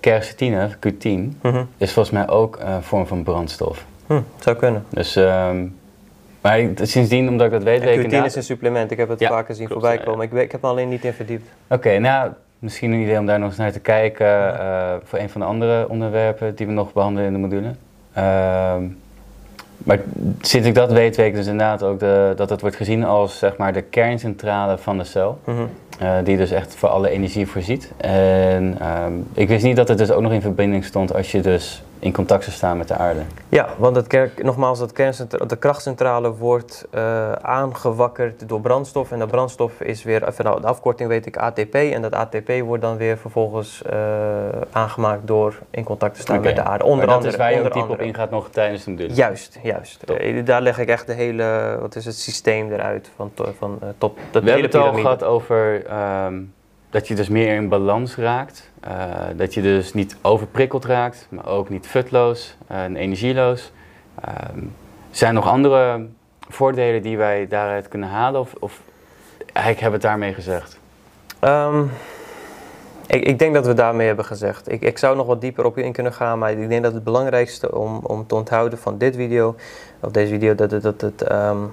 quercetine, 0.00 0.70
Q10, 0.74 1.40
mm 1.42 1.68
is 1.76 1.92
volgens 1.92 2.14
mij 2.14 2.28
ook 2.28 2.58
een 2.60 2.82
vorm 2.82 3.06
van 3.06 3.22
brandstof. 3.22 3.84
Hm, 4.06 4.20
zou 4.38 4.56
kunnen. 4.56 4.84
Dus, 4.88 5.16
um, 5.16 5.76
maar 6.40 6.60
sindsdien, 6.82 7.28
omdat 7.28 7.46
ik 7.46 7.52
dat 7.52 7.62
weet... 7.62 7.82
En 7.82 8.22
Q10 8.22 8.24
is 8.24 8.34
een 8.34 8.42
supplement, 8.42 8.90
ik 8.90 8.98
heb 8.98 9.08
het 9.08 9.20
ja, 9.20 9.28
vaker 9.28 9.54
zien 9.54 9.68
voorbij 9.68 9.98
komen. 9.98 10.24
Ik, 10.24 10.32
ik, 10.32 10.52
heb 10.52 10.60
me 10.60 10.68
alleen 10.68 10.88
niet 10.88 11.04
in 11.04 11.12
verdiept. 11.12 11.48
Oké, 11.68 11.98
nou, 11.98 12.30
misschien 12.58 12.92
een 12.92 13.00
idee 13.00 13.18
om 13.18 13.26
daar 13.26 13.38
nog 13.38 13.48
eens 13.48 13.58
naar 13.58 13.72
te 13.72 13.80
kijken 13.80 14.26
uh, 14.26 14.94
voor 15.04 15.18
een 15.18 15.30
van 15.30 15.40
de 15.40 15.46
andere 15.46 15.88
onderwerpen 15.88 16.54
die 16.54 16.66
we 16.66 16.72
nog 16.72 16.92
behandelen 16.92 17.26
in 17.26 17.32
de 17.32 17.38
module. 17.38 17.74
Uh, 18.16 18.74
maar 19.78 20.00
sinds 20.40 20.68
ik 20.68 20.74
dat 20.74 20.92
weet, 20.92 21.16
weet 21.16 21.26
ik 21.26 21.34
dus 21.34 21.46
inderdaad 21.46 21.82
ook 21.82 21.98
de, 21.98 22.32
dat 22.36 22.50
het 22.50 22.60
wordt 22.60 22.76
gezien 22.76 23.04
als 23.04 23.38
zeg 23.38 23.56
maar, 23.56 23.72
de 23.72 23.82
kerncentrale 23.82 24.78
van 24.78 24.98
de 24.98 25.04
cel. 25.04 25.38
Mm 25.44 25.68
uh, 26.02 26.16
die 26.24 26.36
dus 26.36 26.50
echt 26.50 26.74
voor 26.74 26.88
alle 26.88 27.08
energie 27.08 27.46
voorziet. 27.46 27.92
En 27.96 28.78
um, 29.04 29.26
ik 29.32 29.48
wist 29.48 29.64
niet 29.64 29.76
dat 29.76 29.88
het 29.88 29.98
dus 29.98 30.10
ook 30.10 30.22
nog 30.22 30.32
in 30.32 30.40
verbinding 30.40 30.84
stond 30.84 31.14
als 31.14 31.32
je 31.32 31.40
dus 31.40 31.82
in 32.04 32.12
contact 32.12 32.44
zou 32.44 32.56
staan 32.56 32.76
met 32.76 32.88
de 32.88 32.96
aarde. 32.96 33.20
Ja, 33.48 33.68
want 33.78 33.96
het 33.96 34.06
kerk, 34.06 34.42
nogmaals, 34.42 34.78
het 34.78 34.96
de 35.48 35.56
krachtcentrale 35.58 36.34
wordt 36.34 36.86
uh, 36.94 37.32
aangewakkerd 37.32 38.48
door 38.48 38.60
brandstof. 38.60 39.12
En 39.12 39.18
dat 39.18 39.30
brandstof 39.30 39.80
is 39.80 40.02
weer, 40.02 40.28
even 40.28 40.44
nou, 40.44 40.60
de 40.60 40.66
afkorting 40.66 41.08
weet 41.08 41.26
ik, 41.26 41.36
ATP. 41.36 41.74
En 41.74 42.02
dat 42.02 42.12
ATP 42.12 42.50
wordt 42.64 42.82
dan 42.82 42.96
weer 42.96 43.18
vervolgens 43.18 43.82
uh, 43.92 43.98
aangemaakt 44.72 45.26
door 45.26 45.58
in 45.70 45.84
contact 45.84 46.14
te 46.14 46.20
staan 46.20 46.38
okay. 46.38 46.54
met 46.54 46.64
de 46.64 46.70
aarde. 46.70 46.84
Onder 46.84 46.96
maar 46.96 47.06
dat 47.06 47.14
andere, 47.14 47.32
is 47.32 47.38
waar 47.38 47.54
je 47.54 47.64
ook 47.64 47.72
diep 47.72 47.90
op 47.90 48.00
ingaat 48.00 48.30
nog 48.30 48.48
tijdens 48.50 48.84
de 48.84 48.90
module. 48.90 49.14
Juist, 49.14 49.58
juist. 49.62 50.04
Uh, 50.10 50.44
daar 50.44 50.62
leg 50.62 50.78
ik 50.78 50.88
echt 50.88 51.06
de 51.06 51.12
hele, 51.12 51.78
wat 51.80 51.96
is 51.96 52.04
het 52.04 52.18
systeem 52.18 52.72
eruit 52.72 53.10
van, 53.16 53.32
van 53.58 53.78
tot 53.98 54.16
de 54.30 54.40
We 54.40 54.50
hebben 54.50 54.66
het 54.66 54.74
al 54.74 54.92
gehad 54.92 55.24
over 55.24 55.82
um, 56.26 56.52
dat 56.94 57.08
je 57.08 57.14
dus 57.14 57.28
meer 57.28 57.54
in 57.54 57.68
balans 57.68 58.16
raakt. 58.16 58.70
Uh, 58.88 59.14
dat 59.36 59.54
je 59.54 59.62
dus 59.62 59.94
niet 59.94 60.16
overprikkeld 60.22 60.84
raakt, 60.84 61.26
maar 61.30 61.46
ook 61.46 61.68
niet 61.68 61.86
futloos 61.86 62.56
en 62.66 62.96
energieloos. 62.96 63.72
Um, 64.52 64.74
zijn 65.10 65.34
nog 65.34 65.46
andere 65.46 66.06
voordelen 66.48 67.02
die 67.02 67.16
wij 67.16 67.46
daaruit 67.48 67.88
kunnen 67.88 68.08
halen? 68.08 68.40
Of, 68.40 68.54
of 68.58 68.80
eigenlijk 69.52 69.80
hebben 69.80 70.00
het 70.00 70.08
daarmee 70.08 70.34
gezegd? 70.34 70.80
Um, 71.40 71.90
ik, 73.06 73.24
ik, 73.24 73.38
denk 73.38 73.54
dat 73.54 73.66
we 73.66 73.74
daarmee 73.74 74.06
hebben 74.06 74.24
gezegd. 74.24 74.70
Ik, 74.70 74.82
ik, 74.82 74.98
zou 74.98 75.16
nog 75.16 75.26
wat 75.26 75.40
dieper 75.40 75.64
op 75.64 75.78
in 75.78 75.92
kunnen 75.92 76.12
gaan, 76.12 76.38
maar 76.38 76.52
ik 76.52 76.68
denk 76.68 76.82
dat 76.82 76.94
het 76.94 77.04
belangrijkste 77.04 77.74
om, 77.74 77.98
om 78.02 78.26
te 78.26 78.34
onthouden 78.34 78.78
van 78.78 78.98
dit 78.98 79.16
video, 79.16 79.56
of 80.00 80.10
deze 80.10 80.32
video, 80.32 80.54
dat 80.54 80.70
het, 80.70 80.82
dat 80.82 81.00
het 81.00 81.32
um, 81.32 81.72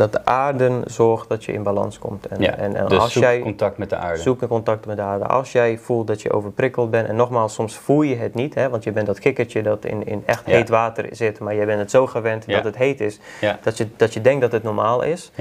dat 0.00 0.12
de 0.12 0.24
aarde 0.24 0.80
zorgt 0.84 1.28
dat 1.28 1.44
je 1.44 1.52
in 1.52 1.62
balans 1.62 1.98
komt. 1.98 2.26
En, 2.26 2.40
ja, 2.40 2.56
en, 2.56 2.76
en 2.76 2.86
dus 2.86 2.98
als 2.98 3.12
zoek 3.12 3.22
jij 3.22 3.40
contact 3.40 3.78
met 3.78 3.90
de 3.90 3.96
aarde. 3.96 4.20
Zoek 4.20 4.48
contact 4.48 4.86
met 4.86 4.96
de 4.96 5.02
aarde. 5.02 5.26
Als 5.26 5.52
jij 5.52 5.78
voelt 5.78 6.06
dat 6.06 6.22
je 6.22 6.32
overprikkeld 6.32 6.90
bent, 6.90 7.08
en 7.08 7.16
nogmaals, 7.16 7.54
soms 7.54 7.76
voel 7.76 8.02
je 8.02 8.16
het 8.16 8.34
niet, 8.34 8.54
hè, 8.54 8.68
want 8.68 8.84
je 8.84 8.92
bent 8.92 9.06
dat 9.06 9.18
kikkertje 9.18 9.62
dat 9.62 9.84
in, 9.84 10.06
in 10.06 10.22
echt 10.26 10.44
heet 10.44 10.68
water 10.68 11.08
zit, 11.10 11.40
maar 11.40 11.54
je 11.54 11.66
bent 11.66 11.78
het 11.78 11.90
zo 11.90 12.06
gewend 12.06 12.46
dat 12.48 12.64
het 12.64 12.76
heet 12.76 13.00
is, 13.00 13.20
dat, 13.62 13.76
je, 13.76 13.86
dat 13.96 14.14
je 14.14 14.20
denkt 14.20 14.40
dat 14.40 14.52
het 14.52 14.62
normaal 14.62 15.02
is. 15.02 15.32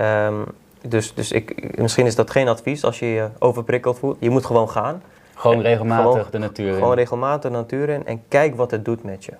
Um, 0.00 0.44
dus 0.88 1.14
dus 1.14 1.32
ik, 1.32 1.76
misschien 1.78 2.06
is 2.06 2.14
dat 2.14 2.30
geen 2.30 2.48
advies 2.48 2.84
als 2.84 2.98
je 2.98 3.06
je 3.06 3.28
overprikkeld 3.38 3.98
voelt. 3.98 4.16
Je 4.20 4.30
moet 4.30 4.46
gewoon 4.46 4.68
gaan. 4.68 5.02
Gewoon 5.34 5.60
regelmatig 5.60 6.30
de 6.30 6.38
natuur 6.38 6.68
in. 6.68 6.74
Gewoon 6.74 6.94
regelmatig 6.94 7.50
de 7.50 7.56
natuur 7.56 7.88
in 7.88 8.06
en 8.06 8.22
kijk 8.28 8.56
wat 8.56 8.70
het 8.70 8.84
doet 8.84 9.02
met 9.02 9.24
je. 9.24 9.32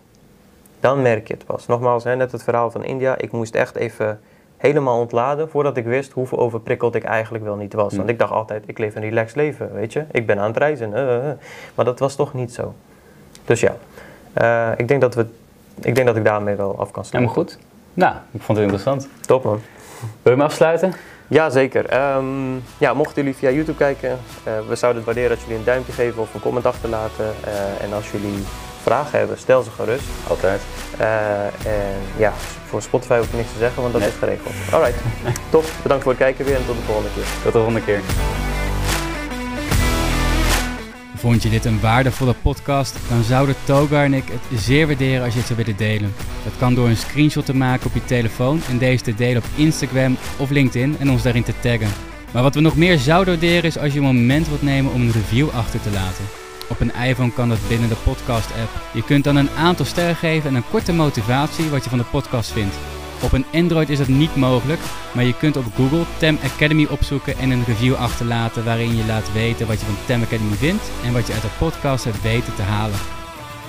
Dan 0.80 1.02
merk 1.02 1.28
je 1.28 1.34
het 1.34 1.44
pas. 1.44 1.66
Nogmaals, 1.66 2.04
hè, 2.04 2.16
net 2.16 2.32
het 2.32 2.42
verhaal 2.42 2.70
van 2.70 2.84
India. 2.84 3.18
Ik 3.18 3.32
moest 3.32 3.54
echt 3.54 3.76
even 3.76 4.20
helemaal 4.62 4.98
ontladen 4.98 5.50
voordat 5.50 5.76
ik 5.76 5.84
wist 5.84 6.12
hoeveel 6.12 6.38
overprikkeld 6.38 6.94
ik 6.94 7.04
eigenlijk 7.04 7.44
wel 7.44 7.56
niet 7.56 7.72
was. 7.72 7.94
Want 7.94 8.08
ik 8.08 8.18
dacht 8.18 8.32
altijd, 8.32 8.64
ik 8.66 8.78
leef 8.78 8.94
een 8.94 9.02
relaxed 9.02 9.36
leven, 9.36 9.72
weet 9.72 9.92
je. 9.92 10.04
Ik 10.10 10.26
ben 10.26 10.38
aan 10.38 10.46
het 10.46 10.56
reizen. 10.56 10.90
Uh, 10.90 10.98
uh. 10.98 11.30
Maar 11.74 11.84
dat 11.84 11.98
was 11.98 12.14
toch 12.14 12.34
niet 12.34 12.52
zo. 12.52 12.74
Dus 13.44 13.60
ja, 13.60 13.76
uh, 14.42 14.78
ik, 14.78 14.88
denk 14.88 15.00
dat 15.00 15.14
we, 15.14 15.26
ik 15.80 15.94
denk 15.94 16.06
dat 16.06 16.16
ik 16.16 16.24
daarmee 16.24 16.54
wel 16.54 16.78
af 16.78 16.90
kan 16.90 17.04
sluiten. 17.04 17.34
Helemaal 17.34 17.34
goed. 17.34 17.58
Nou, 17.94 18.14
ik 18.30 18.42
vond 18.42 18.58
het 18.58 18.66
interessant. 18.66 19.08
Top 19.26 19.44
man. 19.44 19.60
Wil 20.00 20.32
je 20.32 20.38
hem 20.38 20.40
afsluiten? 20.40 20.92
Ja, 21.28 21.50
zeker. 21.50 22.14
Um, 22.16 22.62
ja, 22.78 22.94
mochten 22.94 23.22
jullie 23.22 23.38
via 23.38 23.50
YouTube 23.50 23.78
kijken, 23.78 24.18
we 24.68 24.74
zouden 24.74 25.02
het 25.02 25.04
waarderen 25.04 25.30
als 25.30 25.40
jullie 25.40 25.58
een 25.58 25.64
duimpje 25.64 25.92
geven 25.92 26.22
of 26.22 26.34
een 26.34 26.40
comment 26.40 26.66
achterlaten. 26.66 27.26
en 27.80 27.92
als 27.92 28.10
jullie 28.10 28.44
vragen 28.82 29.18
hebben, 29.18 29.38
stel 29.38 29.62
ze 29.62 29.70
gerust. 29.70 30.04
Altijd. 30.28 30.60
Uh, 31.00 31.44
en 31.44 31.98
ja, 32.16 32.32
voor 32.66 32.82
Spotify 32.82 33.16
hoef 33.16 33.26
ik 33.26 33.32
niks 33.32 33.52
te 33.52 33.58
zeggen, 33.58 33.82
want 33.82 33.94
dat 33.94 34.02
is 34.02 34.14
geregeld. 34.18 34.54
Alright, 34.72 34.98
top. 35.50 35.64
Bedankt 35.82 36.02
voor 36.02 36.12
het 36.12 36.20
kijken 36.20 36.44
weer 36.44 36.56
en 36.56 36.66
tot 36.66 36.76
de 36.76 36.82
volgende 36.82 37.10
keer. 37.14 37.24
Tot 37.42 37.52
de 37.52 37.58
volgende 37.58 37.84
keer. 37.84 38.00
Vond 41.22 41.42
je 41.42 41.50
dit 41.50 41.64
een 41.64 41.80
waardevolle 41.80 42.34
podcast? 42.42 42.96
Dan 43.08 43.22
zouden 43.22 43.54
Togar 43.64 44.04
en 44.04 44.14
ik 44.14 44.24
het 44.28 44.60
zeer 44.60 44.86
waarderen 44.86 45.24
als 45.24 45.32
je 45.32 45.38
het 45.38 45.48
zou 45.48 45.58
willen 45.58 45.76
delen. 45.76 46.14
Dat 46.44 46.52
kan 46.58 46.74
door 46.74 46.88
een 46.88 46.96
screenshot 46.96 47.46
te 47.46 47.54
maken 47.54 47.86
op 47.86 47.94
je 47.94 48.04
telefoon 48.04 48.60
en 48.68 48.78
deze 48.78 49.02
te 49.02 49.14
delen 49.14 49.42
op 49.42 49.48
Instagram 49.54 50.16
of 50.38 50.50
LinkedIn 50.50 50.96
en 50.98 51.10
ons 51.10 51.22
daarin 51.22 51.42
te 51.42 51.54
taggen. 51.60 51.88
Maar 52.32 52.42
wat 52.42 52.54
we 52.54 52.60
nog 52.60 52.76
meer 52.76 52.98
zouden 52.98 53.34
waarderen 53.34 53.64
is 53.64 53.78
als 53.78 53.92
je 53.92 53.98
een 53.98 54.04
moment 54.04 54.48
wilt 54.48 54.62
nemen 54.62 54.92
om 54.92 55.00
een 55.00 55.12
review 55.12 55.48
achter 55.50 55.80
te 55.80 55.90
laten. 55.90 56.41
Op 56.72 56.80
een 56.80 56.94
iPhone 56.94 57.32
kan 57.32 57.48
dat 57.48 57.68
binnen 57.68 57.88
de 57.88 57.96
podcast-app. 58.04 58.70
Je 58.92 59.02
kunt 59.04 59.24
dan 59.24 59.36
een 59.36 59.50
aantal 59.50 59.84
sterren 59.84 60.16
geven 60.16 60.48
en 60.48 60.56
een 60.56 60.70
korte 60.70 60.92
motivatie 60.92 61.70
wat 61.70 61.84
je 61.84 61.90
van 61.90 61.98
de 61.98 62.04
podcast 62.04 62.50
vindt. 62.52 62.76
Op 63.22 63.32
een 63.32 63.44
Android 63.52 63.88
is 63.88 63.98
dat 63.98 64.08
niet 64.08 64.36
mogelijk, 64.36 64.80
maar 65.12 65.24
je 65.24 65.36
kunt 65.36 65.56
op 65.56 65.64
Google 65.76 66.04
Tem 66.18 66.38
Academy 66.44 66.86
opzoeken 66.90 67.38
en 67.38 67.50
een 67.50 67.64
review 67.64 67.94
achterlaten 67.94 68.64
waarin 68.64 68.96
je 68.96 69.06
laat 69.06 69.32
weten 69.32 69.66
wat 69.66 69.80
je 69.80 69.86
van 69.86 69.96
Tem 70.06 70.22
Academy 70.22 70.54
vindt 70.54 70.90
en 71.04 71.12
wat 71.12 71.26
je 71.26 71.32
uit 71.32 71.42
de 71.42 71.48
podcast 71.58 72.04
hebt 72.04 72.22
weten 72.22 72.54
te 72.54 72.62
halen. 72.62 72.98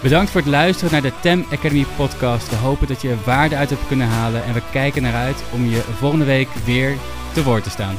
Bedankt 0.02 0.32
voor 0.32 0.42
het 0.42 0.50
luisteren 0.50 0.92
naar 0.92 1.02
de 1.02 1.20
Tem 1.20 1.46
Academy 1.52 1.86
podcast. 1.96 2.50
We 2.50 2.56
hopen 2.56 2.88
dat 2.88 3.02
je 3.02 3.10
er 3.10 3.24
waarde 3.26 3.56
uit 3.56 3.70
hebt 3.70 3.88
kunnen 3.88 4.08
halen 4.08 4.44
en 4.44 4.54
we 4.54 4.62
kijken 4.72 5.02
naar 5.02 5.16
uit 5.16 5.44
om 5.52 5.66
je 5.66 5.82
volgende 5.98 6.26
week 6.26 6.50
weer 6.66 6.98
te 7.34 7.44
woord 7.44 7.64
te 7.64 7.70
staan. 7.70 7.96